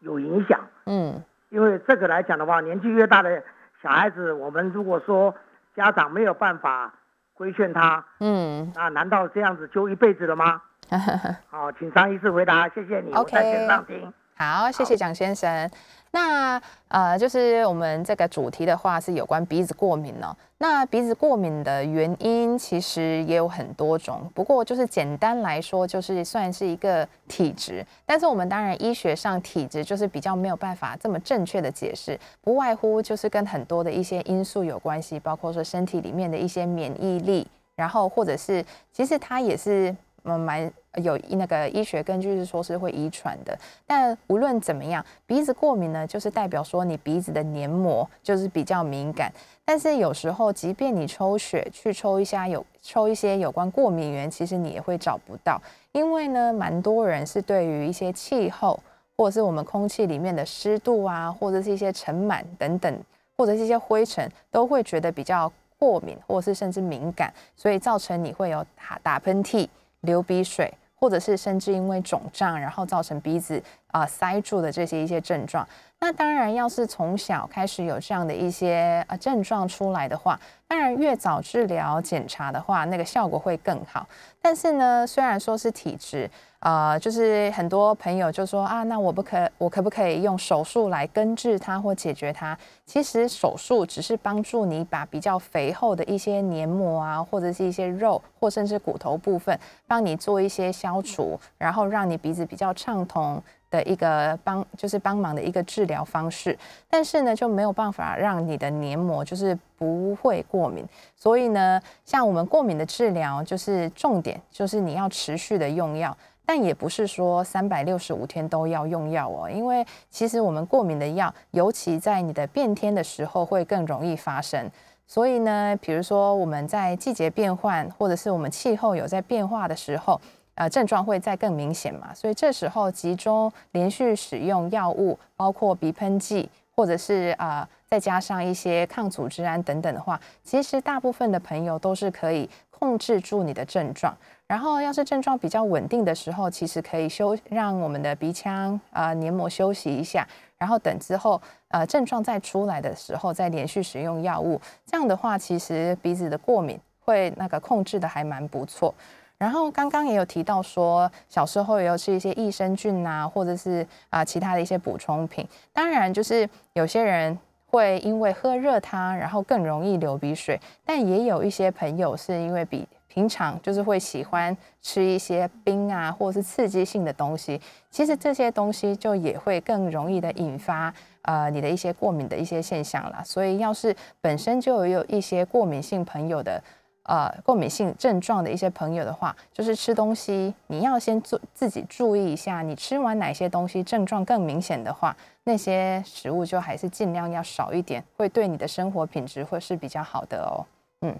[0.00, 0.60] 有影响？
[0.86, 3.42] 嗯，因为这个来讲的话，年纪越大的
[3.82, 5.34] 小孩子，我们如果说
[5.76, 6.92] 家长没有办法
[7.34, 10.62] 规劝他，嗯，那难道这样子就一辈子了吗？
[11.50, 13.12] 好，请张医师回答，谢谢你。
[13.12, 14.12] OK，上听。
[14.36, 15.70] 好，谢谢蒋先生。
[16.12, 20.36] 那呃，就是我们这个主题的话是有关鼻子过敏哦。
[20.58, 27.86] 那鼻子过敏的原因其实也有很多种，不过就是简单来说，就是算是一个体质。
[28.04, 37.46] 但是我们当然医学上体质就是比较没有办法这么正确的解释，不外乎就是跟很多的一些因素有关系，包括说身体里面的一些免疫力，
[37.76, 39.94] 然后或者是其实它也是。
[40.24, 43.56] 嗯，蛮有那个医学根据是说是会遗传的，
[43.86, 49.32] 但无论怎么样，鼻子过敏呢，就是代表说你鼻子的黏膜就是比较敏感。
[49.64, 55.60] 但是有时候，即便你抽血去抽一下有抽一些有关过敏源，其实你也会找不到，
[55.92, 58.78] 因为呢，蛮多人是对于一些气候
[59.16, 63.00] 或者是我们空气里面的湿度啊，或者是一些尘螨等等，
[63.36, 69.68] 或者是一些灰尘，都会觉得比较过敏，或者是甚至敏感，所以造成你会有打打喷嚏。
[70.02, 75.66] 流鼻水，或者是甚至因为肿胀，然后造成鼻子啊塞住的这些一些症状。
[76.02, 84.06] 那当然，要是从小开始有这样的一些呃症状出来的话，当然越早治疗检查的话，那个效果会更好。
[84.40, 86.28] 但是呢，虽然说是体质。
[86.60, 92.54] 呃，就是很多朋友就说啊，那我不可，我可不可以用手术来根治它或解决它？
[92.84, 106.58] 其实手术只是帮助你把比较肥厚的一些黏膜啊，或者是一些肉，或甚至骨头部分，帮你做一些消除，然后让你鼻子比较畅通的一个帮，就是帮忙的一个治疗方式。
[106.88, 110.84] 但是呢，就没有办法让你的黏膜就是不会过敏。
[111.16, 116.16] 所以呢，像我们过敏的治疗，就是重点就是你要持续的用药。
[116.44, 124.68] 但也不是说三百六十五天都要用药哦，因为其实我们过敏的药，尤其在你的变天的时候会更容易发生。
[125.06, 130.20] 所以呢，比如说我们在季节变换，或者是我们气候有在变化的时候，
[130.60, 132.12] 呃，症状会再更明显嘛。
[132.12, 136.46] 所以这时候集中连续使用药物，包括鼻喷剂，
[136.76, 144.14] 或者是啊，再加上一些抗组织胺等等的话，其实大部分的朋友都是可以控制住你的症状。
[144.46, 154.60] 然后，要是症状比较稳定的时候，其实可以休让我们的鼻腔啊黏膜休息一下，然后等之后呃症状再出来的时候，再连续使用药物。
[154.84, 158.94] 这样的话，其实鼻子的过敏会那个控制的还蛮不错。
[159.40, 165.48] 然后刚刚也有提到说，小时候也有吃一些益生菌啊，或者是啊其他的一些补充品。
[165.72, 177.58] 当然，就是有些人会因为喝热汤，然后更容易流鼻水，但也有一些朋友是因为比平常就是会喜欢吃一些冰啊，或者是刺激性的东西，
[177.90, 183.22] 其实这些东西就也会更容易的引发呃你的一些过敏的一些现象啦。
[183.24, 186.62] 所以要是本身就有一些过敏性朋友的
[187.04, 200.66] 呃过敏性症状的一些朋友的话，就是吃东西你要先做自己注意一下，你吃完哪些东西症状更明显的话，那些食物就还是尽量要少一点，会对你的生活品质会是比较好的哦。
[201.00, 201.16] 嗯。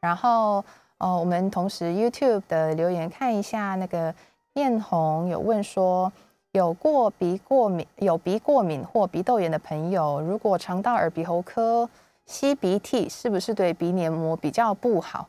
[0.00, 0.64] 然后，
[0.98, 4.12] 呃，我们同时 YouTube 的留言看一下，那个
[4.54, 6.12] 艳红有问说，
[6.50, 11.88] 有过鼻过敏、有鼻过敏或鼻窦炎的朋友，如果常到耳鼻喉科
[12.32, 15.28] 吸鼻涕，是不是对鼻黏膜比较不好？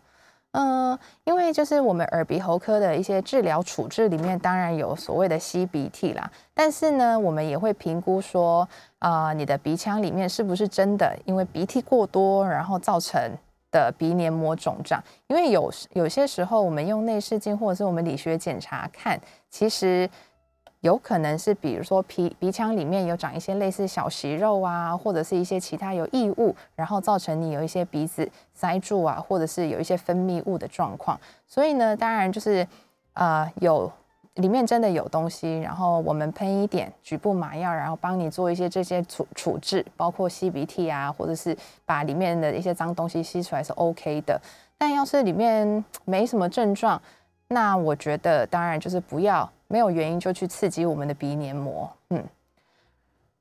[0.53, 8.67] 嗯，因为就是我们耳鼻喉科的一些治疗处置里面，当然有所谓的吸鼻涕啦，但是呢，我们也会评估说，
[8.99, 13.19] 啊，你的鼻腔里面是不是真的因为鼻涕过多，然后造成。
[13.73, 20.07] 的鼻黏膜肿胀，因为有有些时候我们用内视镜或者是我们理学检查看，其实
[20.83, 31.17] 有可能是比如说鼻鼻腔里面有长一些类似小息肉啊，或者是一些其他有异物，然后造成你有一些鼻子塞住啊，或者是有一些分泌物的状况。
[31.47, 32.67] 所以呢，当然就是
[33.13, 33.89] 呃有
[34.33, 44.37] 里面真的有东西，然后我们喷一点局部麻药，然后帮你做一些这些处处置，包括吸鼻涕啊，或者是把里面的一些脏东西吸出来是 OK 的。
[44.77, 47.01] 但要是里面没什么症状，
[47.47, 51.91] 那我觉得当然就是不要没有原因就去刺激我们的鼻黏膜。
[52.11, 52.23] 嗯，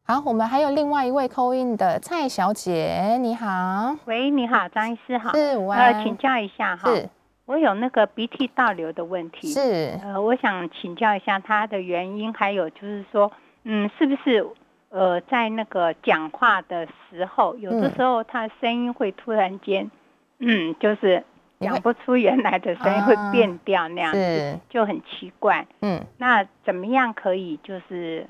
[0.03, 7.07] 好，我们还有另外一位扣印的蔡小姐，你好，喂，你好，张医师好，是，呃，请教一下哈，是。
[7.45, 10.01] 我有那个鼻涕倒流的问题，是。
[10.03, 13.31] 呃，我想请教一下它的原因，还有就是说，
[13.65, 14.49] 嗯，是不是
[14.89, 19.91] 呃，在那个讲话的时候，有的时候他声音会突然间，
[20.39, 21.23] 嗯，就是
[21.63, 25.67] 讲不出原来的声音，会变调那样子，就很奇怪。
[25.81, 28.27] 嗯，那怎么样可以就是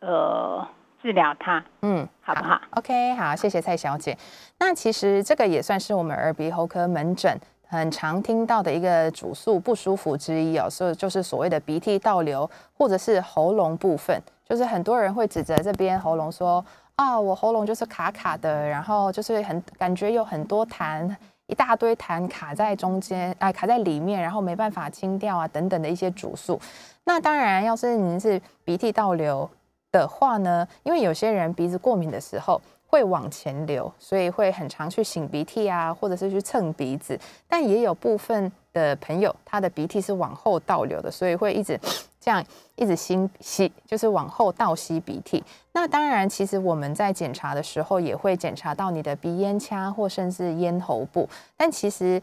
[0.00, 0.66] 呃
[1.02, 1.64] 治疗它？
[1.82, 4.16] 嗯，好不好？OK，好，谢谢蔡小姐。
[4.58, 7.38] 那其实这个也算是我们耳鼻喉科门诊。
[7.72, 16.64] 很常听到的一个主诉不舒服之一哦，所以就是所谓的鼻涕倒流，或者是喉咙部分，就是很多人会指责这边喉咙说，
[16.96, 21.08] 啊，我喉咙就是卡卡的，然后就是很感觉有很多痰，
[21.50, 26.58] 一大堆痰卡在中间，哎，卡在里面，然后没办法清掉啊，等等的一些主诉。
[27.04, 29.48] 那当然，要是您是鼻涕倒流
[29.90, 32.60] 的话呢，因为有些人鼻子过敏的时候。
[32.92, 37.16] 会往前流，所以会很常去擤鼻涕啊，或者是去蹭鼻子。
[37.46, 41.78] 但也有部分的朋友，他的鼻涕是往后倒流的，所以会一直
[42.20, 42.44] 这样
[42.76, 45.42] 一直吸吸，就是往后倒吸鼻涕。
[45.72, 51.28] 那当然，其实我们在检查的时候也会检查到你的鼻咽腔或甚至咽喉部。
[51.56, 52.20] 但其实，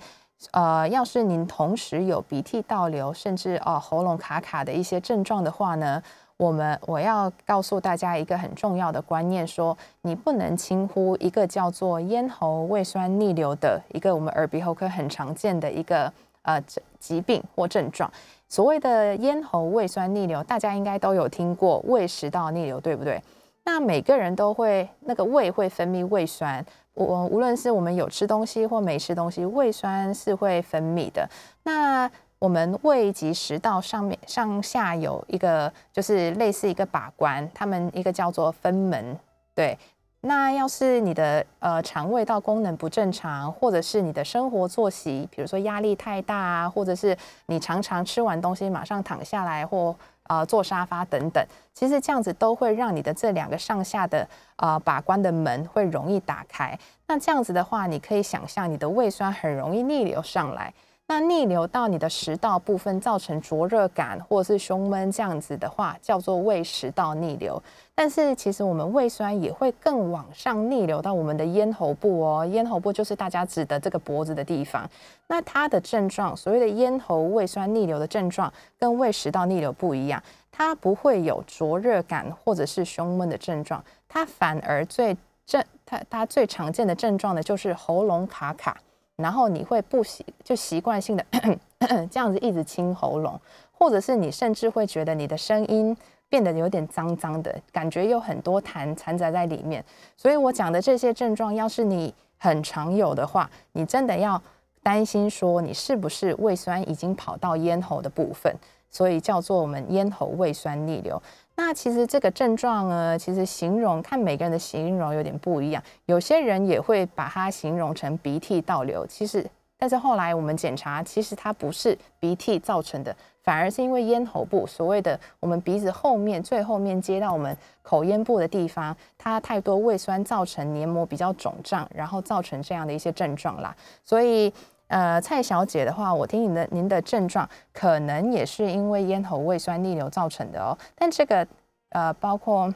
[0.51, 6.01] 呃，要是您同时有鼻涕倒流，甚至哦喉咙卡卡的一些症状的话呢？
[6.37, 16.13] 我们我要告诉大家一个很重要的观念，说你不能轻忽一个叫做咽喉胃酸逆流的一个我们耳鼻喉科很常见的一个
[16.47, 16.63] 呃
[16.99, 18.11] 疾病或症状。
[18.49, 23.21] 所谓的咽喉胃酸逆流，大家应该都有听过胃食道逆流，对不对？
[23.65, 31.29] 那每个人都会那个胃会分泌胃酸，我无论是我们有吃东西或没吃东西，胃酸是会分泌的。
[31.63, 39.17] 那我们胃及食道上面上下有一个，就是类似一个把关，他们一个叫做分门。
[39.53, 39.77] 对，
[40.21, 54.27] 那要是你的呃肠胃道功能不正常，或者是你的生活作息，比如说压力太大啊，或者是你常常吃完东西马上躺下来或呃坐沙发等等，其实这样子都会让你的这两个上下的
[54.57, 56.77] 呃把关的门会容易打开。
[57.05, 60.73] 那这样子的话，你可以想象你的胃酸很容易逆流上来。
[61.09, 67.61] 那逆流到你的食道部分，造成灼热感或者是胸闷这样子的话，叫做胃食道逆流。
[67.95, 74.87] 但是其实我们胃酸也会更往上逆流到我们的咽喉部哦，咽喉部就是大家指的这个脖子的地方。
[75.27, 85.15] 那它的症状，所谓的咽喉胃酸逆流的症状，跟胃食道逆流不一样，它不会有灼热感或者是胸闷的症状，它反而最
[85.45, 88.75] 症它它最常见的症状呢，就是喉咙卡卡。
[89.17, 91.25] 然后你会不习就习惯性的
[92.09, 93.39] 这样子一直清喉咙，
[93.71, 95.95] 或者是你甚至会觉得你的声音
[96.29, 99.83] 变得有点脏脏的感觉，有很多痰掺杂在里面。
[100.15, 104.41] 所以我讲的这些症状，要是你很常有的话，你真的要
[104.83, 108.55] 担心说你是不是胃酸已经跑到咽喉的部分，
[108.89, 111.21] 所以叫做我们咽喉胃酸逆流。
[111.59, 119.05] 那其实这个症状呢，其实形容看每个人的形容有点不一样，有些人也会把它形容成鼻涕倒流。
[119.07, 119.43] 其实，
[119.75, 133.75] 但是后来我们检查，其实它不是鼻涕造成的，反而是因为咽喉部所谓的我们鼻子后面最后面接到我们口咽部的地方，它太多胃酸造成黏膜比较肿胀，然后造成这样的一些症状啦。
[134.05, 134.53] 所以。
[134.87, 140.77] 呃，蔡小姐的话，我听您的您的症状可能也是因为咽喉胃酸逆流造成的哦。
[140.95, 141.45] 但这个
[141.89, 142.73] 呃，包括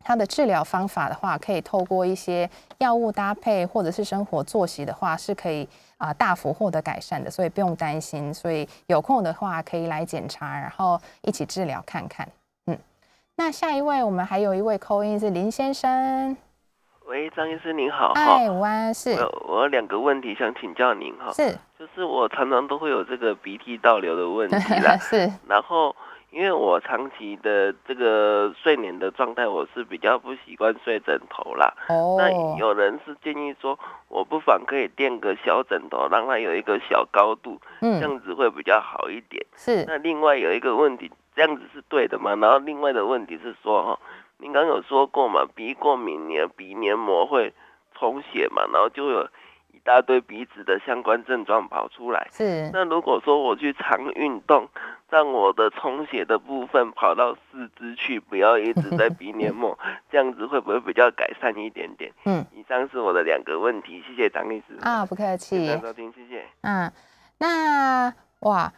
[0.00, 8.34] 它的治疗方法的话，可以透过一些药物搭配或者是生活作息的话，是可以啊大幅获得改善的，所以不用担心。
[8.34, 12.28] 所以有空的话可以来检查，然后一起治疗看看。
[12.66, 12.78] 嗯，
[13.36, 16.36] 那下一位我们还有一位扣音是林先生。
[17.06, 19.10] 喂，张医师您好，嗨，午安，是，
[19.46, 25.94] 我有两个问题想请教您哈，是，就是我常常都会有这个鼻涕倒流的问题啦， 是，然后
[26.30, 33.78] 因为我长期的这个睡眠的状态，我是比较不习惯睡枕头啦，哦，那有人是建议说，
[34.08, 42.34] 我不妨可以垫个小枕头，让它有一个小高度，嗯，这样子会比较好一点，是，那另外有一个问题，这样子是对的吗？
[42.36, 43.98] 然后另外的问题是说哈。
[44.44, 47.54] 您刚有说过嘛，鼻过敏，你的鼻黏膜会
[47.94, 49.24] 充血嘛，然后就有
[49.72, 52.28] 一大堆鼻子的相关症状跑出来。
[52.30, 52.68] 是。
[52.70, 54.68] 那如果说我去常运动，
[55.08, 59.78] 让我的充血的部分跑到四肢去，不要一直在鼻黏膜，
[60.12, 62.12] 这样子会不会比较改善一点点？
[62.26, 62.44] 嗯。
[62.54, 64.76] 以上是我的两个问题，谢谢张律师。
[64.82, 65.66] 啊，不客气。
[65.80, 66.44] 收听，谢谢。
[66.60, 66.92] 嗯，
[67.38, 68.70] 那哇。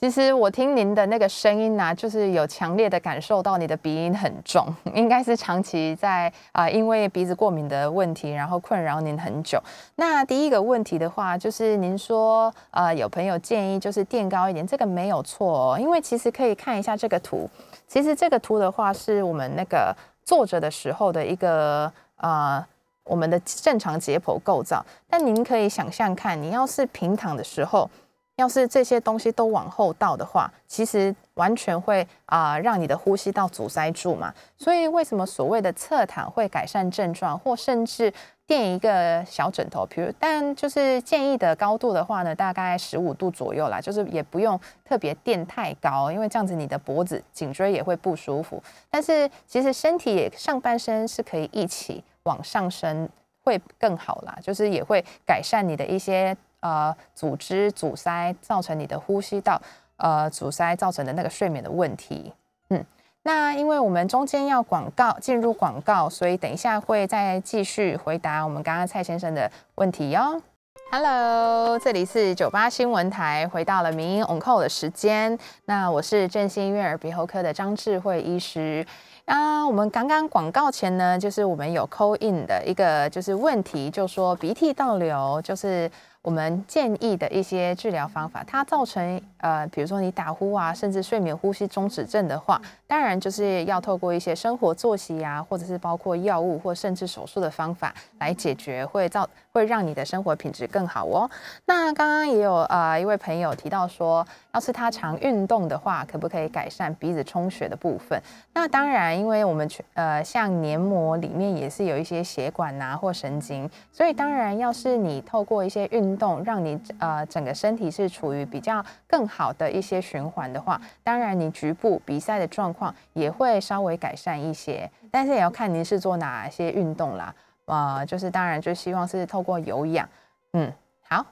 [0.00, 9.60] 其实我听您的那个声音呢，就是有强烈的感受到你的鼻音很重， 应该是长期在啊，因为鼻子过敏的问题，然后困扰您很久。
[9.96, 17.50] 那第一个问题的话，就是您说呃，有朋友建议就是垫高一点，这个没有错，哦，因为其实可以看一下这个图，
[17.88, 19.92] 其实这个图的话是我们那个
[20.22, 22.64] 坐着的时候的一个呃，
[23.02, 24.86] 我们的正常解剖构造。
[25.10, 27.90] 但您可以想象看，你要是平躺的时候。
[28.38, 34.32] 要是这些东西都往后倒的话，其实完全会啊让你的呼吸道阻塞住嘛。
[34.56, 38.12] 所以为什么所谓的侧躺会改善症状，或甚至
[38.46, 48.62] 垫一个小枕头，比如但就是建议的高度的话呢，大概十五度左右啦，就是也不用特别垫太高，因为这样子你的脖子、颈椎也会不舒服。
[48.88, 53.08] 但是其实身体也上半身是可以一起往上升，
[53.42, 56.36] 会更好啦，就是也会改善你的一些。
[56.60, 59.60] 呃，组织阻塞造成你的呼吸道
[59.96, 62.32] 呃阻塞造成的那个睡眠的问题，
[62.70, 62.84] 嗯，
[63.22, 70.42] 那因为我们中间要广告进入广告，所以等一下会再继续回答我们刚刚蔡先生的问题哟。
[70.90, 78.86] Hello，这里是九八新闻台，回到了民营 on call 的时间，那我是振兴医院耳鼻喉科的张智慧医师。
[79.26, 85.90] 啊，我们刚刚广告前呢，就是我们有 call in 的一个就是问题，就说鼻涕倒流，就是
[86.28, 99.26] 我们建议的一些治疗方法，它造成呃，比如说你打呼啊，甚至睡眠呼吸中止症的话，当然就是要透过一些生活作息啊，或者是包括药物或甚至手术的方法来解决，会造
[99.58, 101.28] 会让你的生活品质更好哦。
[101.66, 108.18] 那刚刚也有呃一位朋友提到说，要是他常运动的话，可不可以改善鼻子充血的部分？
[108.54, 109.08] 那当然。
[109.18, 124.88] 因为我们全呃，像黏膜里面也是有一些血管呐或神经，所以当然要是你透过一些运动，让你呃整个身体是处于比较更好的一些循环的话，当然你局部鼻塞的状况也会稍微改善一些。
[125.10, 127.34] 但是也要看您是做哪些运动啦，
[127.68, 130.08] 呃，就是当然就希望是透过有氧，
[130.52, 130.72] 嗯，
[131.08, 131.24] 好。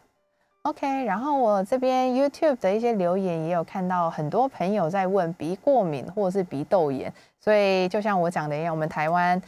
[0.62, 9.40] OK，然后我这边 YouTube 的一些留言也有看到很多朋友在问鼻过敏或者是鼻窦炎，所以就像我讲的一样，我们台湾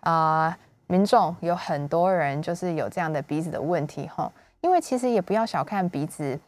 [0.00, 4.30] 啊民众有很多人就是有这样的鼻子的问题哈，
[4.60, 6.38] 因为其实也不要小看鼻子。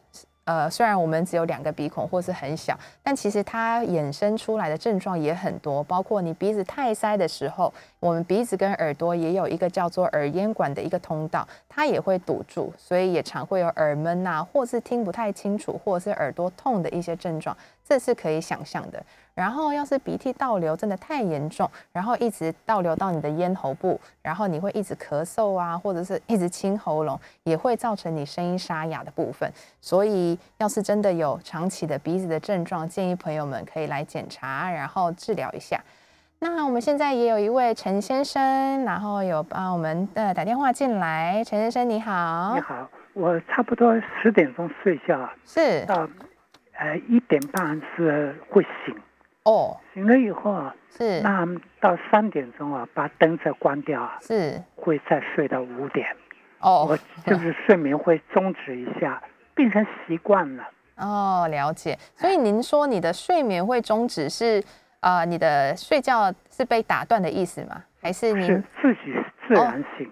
[0.49, 17.55] 呃，虽然我们只有两个鼻孔或是很小，但其实它衍生出来的症状也很多，包括你鼻子太塞的时候，我们鼻子跟耳朵也有一个叫做耳咽管的一个通道，它也会堵住，所以也常会有耳闷呐，或是听不太清楚，或是耳朵痛的一些症状，
[17.89, 19.03] 这是可以想象的。
[19.33, 29.51] 然后，要是鼻涕倒流真的太严重，然后一直倒流到你的咽喉部，然后你会一直咳嗽啊，或者是一直清喉咙，也会造成你声音沙哑的部分。
[29.81, 35.81] 所以，要是真的有长期的鼻子的症状，建议朋友们可以来检查，然后治疗一下。
[36.39, 41.43] 那我们现在也有一位陈先生，然后有帮我们呃打电话进来。
[41.43, 46.07] 陈先生你好，你好，我差不多十点钟睡觉，是到
[46.79, 48.95] 呃一点半是会醒。
[49.43, 51.45] 哦，醒了以后啊，是那
[51.79, 56.05] 到三点钟啊，把灯再关掉啊，是会再睡到五点。
[56.59, 59.21] 哦，我就是睡眠会终止一下，
[59.55, 60.63] 变成习惯了。
[60.97, 61.97] 哦，了解。
[62.15, 64.61] 所以您说你的睡眠会终止是
[64.99, 67.81] 呃，你的睡觉是被打断的意思吗？
[68.01, 68.45] 还是你
[68.81, 69.13] 自己
[69.47, 70.05] 自然醒？
[70.05, 70.11] 哦，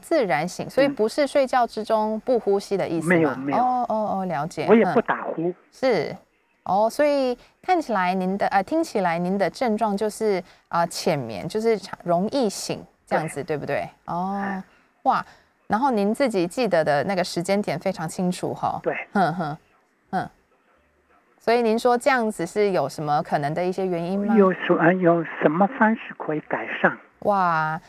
[0.00, 3.16] 自然醒，所以不是睡觉之中不呼吸的意思吗？
[3.16, 3.58] 没有，没有。
[3.58, 4.66] 哦哦哦，了解。
[4.68, 5.52] 我也不打呼。
[5.72, 6.14] 是。
[6.64, 13.88] 哦，所以看起来您的呃，听起来您的症状就是啊浅眠，就是容易醒这样子，对不对？
[14.04, 14.62] 哦，
[15.04, 15.24] 哇，
[15.66, 18.78] 然后您自己记得的那个时间点非常清楚哈。
[18.82, 19.58] 对，哼哼，
[20.10, 20.28] 嗯。
[21.40, 24.36] 所以您说这样子是有什么可能的一些原因吗？
[24.36, 26.98] 有什么有什么方式可以改善？
[27.20, 27.80] 哇，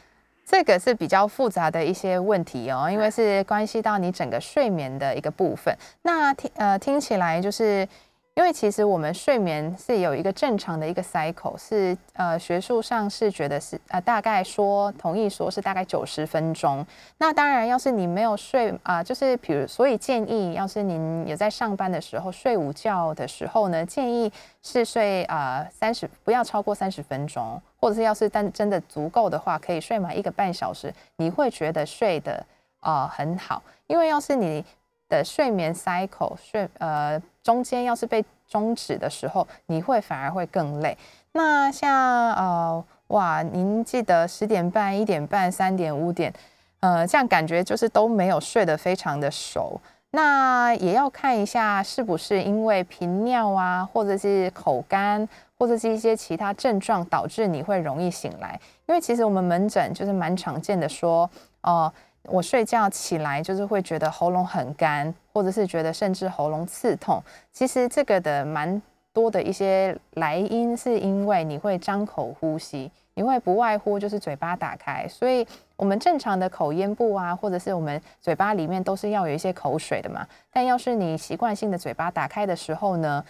[0.49, 5.77] 这个是比较复杂的一些问题哦，因为是关系到你整个睡眠的一个部分。
[6.01, 7.87] 那听呃听起来就是。
[8.35, 16.85] 因为其实我们睡眠是有一个正常的一个 cycle，是呃学术上是觉得是呃大概说同意说是大概九十分钟。
[17.17, 24.31] 那当然，要是你没有睡啊，就是比如所以建议，要是您有在上班的时候睡午觉的时候呢，建议
[24.63, 32.45] 是睡啊三十不要超过三十分钟，或者是要是但真的足够的话，可以睡满一个半小时，你会觉得睡的
[32.81, 34.63] 呃很好，因为要是你
[35.07, 40.97] 的睡眠 cycle 睡呃中间要是被终止的时候，你会反而会更累。
[41.31, 46.33] 那像呃哇，您记得十点半、一点半、三点、五点，
[46.79, 49.79] 呃，这样感觉就是都没有睡得非常的熟。
[50.11, 55.27] 那也要看一下是不是因为频尿啊，或者是口干，
[55.59, 58.59] 或者是一些其他症状导致你会容易醒来。
[58.87, 61.29] 因为其实我们门诊就是蛮常见的，说
[61.61, 61.93] 哦，
[62.23, 67.21] 我睡觉起来就是会觉得喉咙很干，或者是觉得甚至喉咙刺痛。
[67.51, 68.81] 其实这个的蛮
[69.13, 72.89] 多的一些来因，是因为你会张口呼吸。
[73.15, 75.45] 因为不外乎就是嘴巴打开，所以
[75.75, 80.25] 我们正常的口咽部啊，或者是我们嘴巴里面都是要有一些口水的嘛。
[80.53, 83.21] 但要是你习惯性的嘴巴打开的时候呢，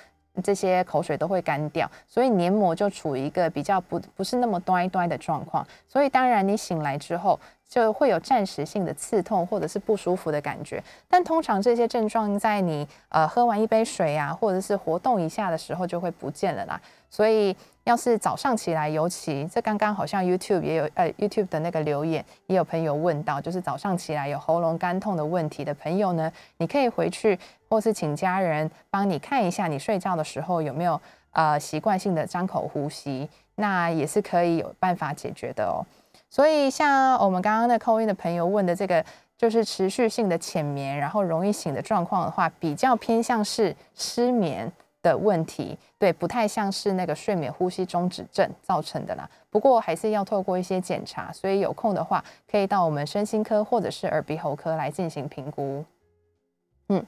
[0.42, 5.66] 这些口水都会干掉，所以黏膜就处于一个比较不不是那么端端的状况。
[5.88, 16.82] 所以当然你醒来之后就会有暂时性的刺痛或者是不舒服的感觉，但通常这些症状在你呃喝完一杯水啊，或者是活动一下的时候就会不见了啦。
[17.10, 17.56] 所以。
[17.86, 31.02] 要是早上起来，尤其这刚刚好像 YouTube 也有呃 YouTube 的那个留言，也有朋友问到，就是早上起来有喉咙干痛的问题的朋友呢，你可以回去或是请家人帮你看一下，你睡觉的时候有没有
[31.32, 35.82] 呃习惯性的张口呼吸，那也是可以有办法解决的哦。
[36.30, 39.04] 所以像我们刚刚那扣音的朋友问的这个，
[39.38, 44.72] 就是持续性的浅眠，然后容易醒的状况的话，比较偏向是失眠。
[45.02, 49.30] 的问题，对，不太像是那个睡眠呼吸中止症造成的啦。
[49.50, 52.22] 不过还是要透过一些检查，所以有空的话
[52.52, 55.86] 可以到我们身心科或者是耳鼻喉科来进行评估。
[56.90, 57.02] 嗯，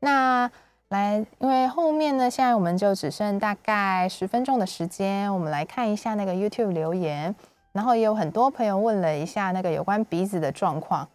[0.00, 0.50] 那
[0.88, 7.34] 来，因为后面呢，现在我们就只剩大概十分钟的时间，我们来看一下那个 YouTube 留言，
[7.76, 11.06] 然后也有很多朋友问了一下那个有关鼻子的状况。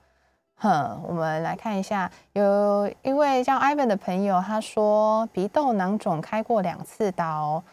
[0.58, 7.64] 哼，我们来看一下，有一位叫 Ivan 的朋友，他说鼻窦囊肿开过两次刀，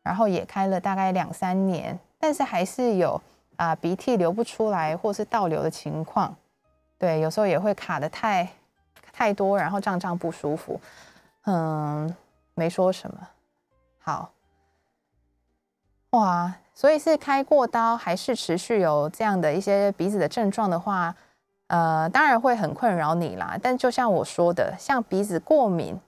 [0.00, 3.20] 然后也开了大概两三年，但是还是有
[3.56, 6.32] 啊鼻涕流不出来或是倒流的情况。
[6.96, 8.48] 对，有时候也会卡的太
[9.12, 10.80] 太多，然后胀胀不舒服。
[11.46, 12.14] 嗯，
[12.54, 13.18] 没说什么。
[13.98, 14.30] 好，
[16.10, 21.14] 哇，所以是开过刀，还是持续有这样的一些鼻子的症状的话？
[21.68, 23.58] 呃，当然会很困扰你啦。
[23.60, 25.98] 但就像我说的，像鼻子过敏，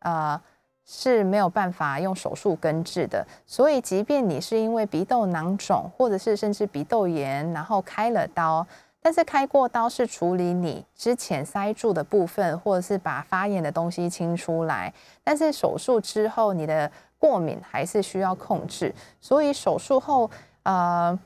[0.00, 0.38] 呃，
[0.84, 3.26] 是没有办法用手术根治的。
[3.46, 8.64] 所以，即便你是因为鼻窦囊肿，或者是甚至鼻窦炎，然后开了刀，
[9.00, 14.92] 但是开过刀是处理你之前塞住的部分，或者是把发炎的东西清出来。
[15.24, 18.94] 但是手术之后，你的过敏还是需要控制。
[19.20, 20.30] 所以手术后，
[20.64, 21.18] 呃。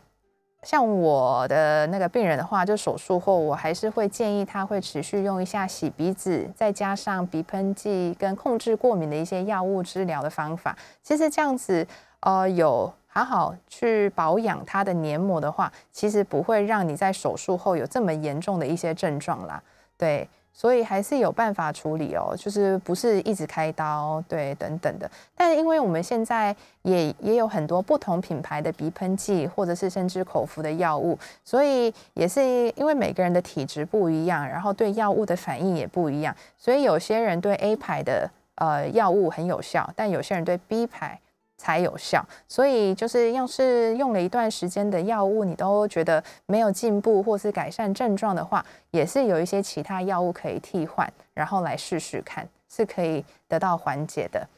[0.62, 10.76] 像我的那个病人的话，就手术后，我还是会建议他会持续用一下洗鼻子，再加上鼻喷剂跟控制过敏的一些药物治疗的方法。
[11.02, 11.86] 其实这样子，
[12.20, 19.62] 呃，有好好去保养他的黏膜的话，其实不会让你在手术后有这么严重的一些症状啦。
[19.96, 20.28] 对。
[20.52, 25.10] 所以还是有办法处理哦，就是不是一直开刀，对，等等的。
[25.34, 32.42] 但因为我们现在也也有很多不同品牌的鼻喷剂，或者是甚至口服的药物，所以也是
[32.76, 41.18] 因为每个人的体质不一样，然后对药物的反应也不一样，所以有些人对 A 牌的呃药物很有效，但有些人对 B 牌。
[41.60, 54.48] 才有效，所以就是要是用了一段时间的药物，你都觉得没有进步或是改善症状的话，也是有一些其他药物可以替换，然后来试试看，是可以得到缓解的。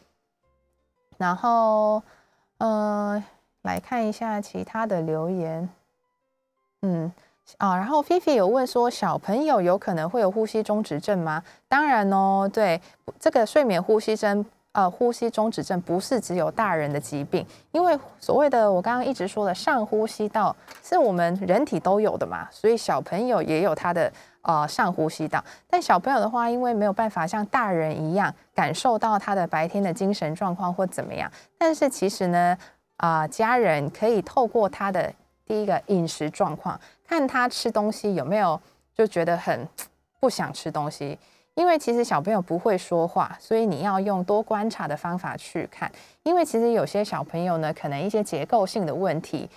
[1.18, 2.00] 然后，
[2.58, 3.20] 呃，
[3.62, 5.68] 来看一下其他的留言。
[6.82, 7.12] 嗯，
[7.58, 11.42] 啊，然后菲菲有问说，小朋友有可能会有呼吸中止症吗？
[11.66, 12.80] 当然哦，对，
[13.18, 14.46] 这个睡眠呼吸症。
[14.72, 24.10] 呃，呼吸中止症不是只有大人的疾病，因为所谓的我刚刚一直说的上呼吸道是我们人体都有的嘛，所以小朋友也有他的
[24.40, 25.44] 呃上呼吸道。
[25.68, 32.56] 但小朋友的话，因为没有办法像大人一样感受到他的白天的精神状况或怎么样，但是其实呢，
[32.96, 35.12] 啊，家人可以透过他的
[35.44, 38.58] 第一个饮食状况，看他吃东西有没有
[38.94, 39.68] 就觉得很
[40.18, 41.18] 不想吃东西。
[41.54, 45.90] 因为其实小朋友不会说话，所以你要用多观察的方法去看。
[46.22, 49.48] 因为其实有些小朋友呢，可能一些结构性的问题，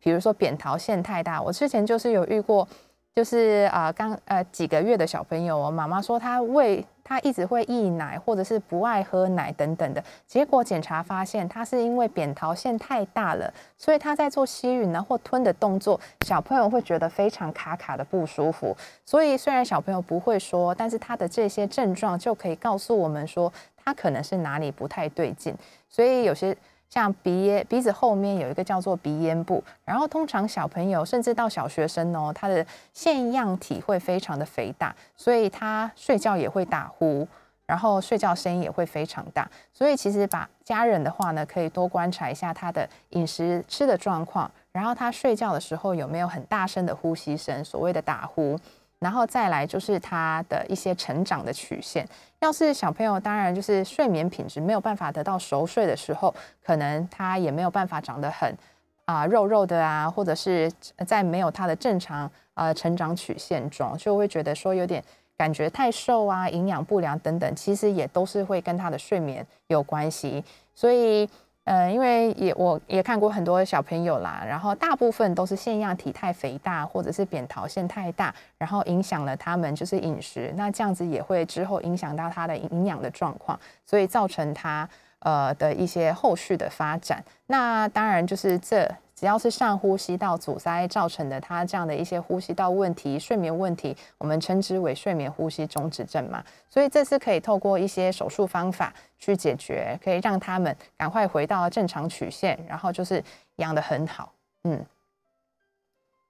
[0.00, 1.40] 比如说扁桃腺太大。
[1.42, 2.66] 我之前就是有遇过，
[3.14, 10.04] 就是啊刚呃几个月的小朋友，我妈妈说他胃他一直会溢奶，或者是不爱喝奶等等的。
[10.26, 18.76] 结果检查发现，他是因为扁桃腺太大了，所以他在做吸吮呢或吞的动作，小朋友会觉得非常卡卡的不舒服。
[19.06, 23.50] 所以虽然小朋友不会说，但是他的这些症状就可以告诉我们说，
[23.82, 25.54] 他可能是哪里不太对劲。
[25.88, 26.54] 所以有些。
[26.90, 37.28] 像鼻咽鼻子后面有一个叫做鼻咽部，然后通常小朋友甚至到小学生哦，他的腺样体会非常的肥大，所以他睡觉也会打呼，
[37.66, 39.48] 然后睡觉声音也会非常大。
[39.72, 48.58] 所以其实把家人的话呢，可以多观察一下他的饮食吃的状况，然后他睡觉的时候有没有很大声的呼吸声，所谓的打呼。
[48.98, 52.06] 然后再来就是他的一些成长的曲线。
[52.40, 58.56] 要是小朋友，当然就是睡眠品质没有办法得到熟睡的时候，可能他也没有办法长得很
[59.04, 60.70] 啊肉肉的啊，或者是
[61.06, 65.02] 在没有他的正常呃成长曲线中，就会觉得说有点
[65.36, 70.44] 感觉太瘦啊，营养不良等等，其实也都是会跟他的睡眠有关系，
[70.74, 71.28] 所以。
[71.70, 84.88] 嗯，因为也我也看过很多小朋友啦，然后大部分都是腺样体太肥大，或者是扁桃腺太大，然后影响了他们就是饮食，那这样子也会之后影响到他的营养的状况，所以造成他
[85.18, 87.22] 呃的一些后续的发展。
[87.48, 88.90] 那当然就是这。
[89.18, 96.40] 只要是上呼吸道阻塞造成的，他这样的一些呼吸道问题、睡眠问题，我们称之为睡眠呼吸中止症嘛。
[96.70, 103.20] 所以这次可以透过一些手术方法去解决，可以让他们赶快回到正常曲线，然后就是
[103.56, 104.32] 养的很好。
[104.62, 104.86] 嗯，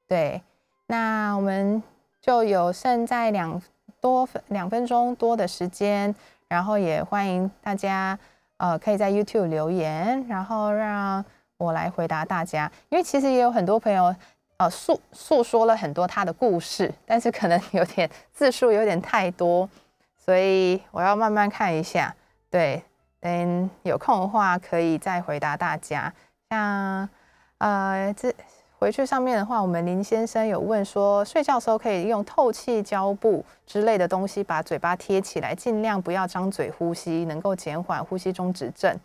[0.07, 0.41] 对。
[0.87, 1.83] 那我们
[2.23, 3.61] 就有剩在两
[4.01, 6.15] 多两分钟多的时间，
[6.49, 8.19] 然后也欢迎大家
[8.57, 11.23] 呃可以在 YouTube 留言，然后让。
[11.59, 14.15] 我来回答大家，因为其实也有很多朋友，
[14.59, 19.69] 呃，诉诉说了很多他的故事，但是可能有点字数有点太多，
[20.17, 22.15] 所以我要慢慢看一下。
[22.49, 22.83] 对，
[23.21, 26.13] 等有空的话可以再回答大家。
[26.49, 27.09] 像
[27.59, 28.33] 呃，这
[28.79, 38.97] 回去上面的话，我们林先生有问说，睡觉时候可以用透气胶布之类的东西把嘴巴贴起来，尽量不要张嘴呼吸，能够减缓呼吸中止症。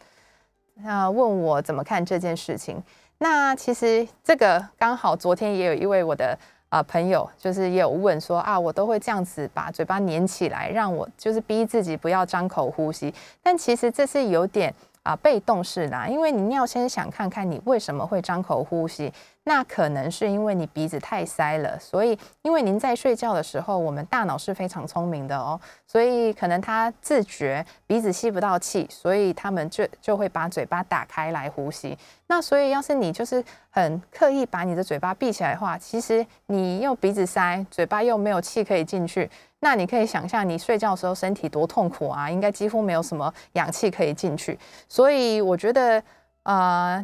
[0.75, 2.81] 那问我怎么看这件事情？
[3.19, 6.37] 那其实这个刚好昨天也有一位我的
[6.69, 13.13] 啊朋友，就是也有问说啊，我都会这样子把嘴巴粘起来，让我就是逼自己不要张口呼吸。
[13.41, 14.73] 但其实这是有点
[15.03, 19.13] 啊被动式啦，因为你要先想看看你为什么会张口呼吸。
[19.45, 31.97] 那可能是因为你鼻子太塞了，所以因为您在睡觉的时候，我们大脑是非常聪明的哦，所以可能他自觉鼻子吸不到气，所以他们就就会把嘴巴打开来呼吸。
[32.27, 39.29] 那所以要是你就是很刻意把你的嘴巴闭起来的话，其实你用鼻子塞，嘴巴又没有气可以进去，
[39.63, 44.59] 那你可以想象你睡觉的时候身体多痛苦啊，应该几乎没有什么氧气可以进去。
[44.87, 46.03] 所以我觉得，
[46.43, 47.03] 呃。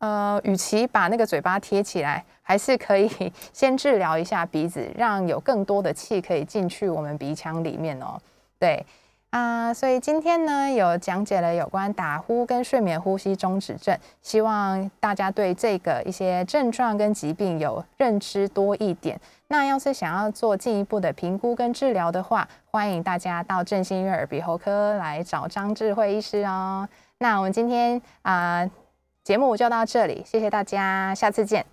[0.00, 3.06] 呃，与其把那个嘴巴贴起来，还是可以
[3.52, 8.18] 先治疗一下鼻子，让有更多的气可以进去我们鼻腔里面哦。
[8.58, 8.82] 对
[9.30, 19.20] 啊，所以今天呢，有讲解了有关打呼跟睡眠呼吸中止症，希望大家对这个一些症状跟疾病有认知多一点。
[19.48, 26.88] 那要是想要做进一步的评估跟治疗的话，欢迎大家到振兴院耳鼻喉科来找张智慧医师哦。
[27.18, 28.68] 那我们今天啊。
[29.22, 31.70] 节目就到这里，谢谢大家，下次见。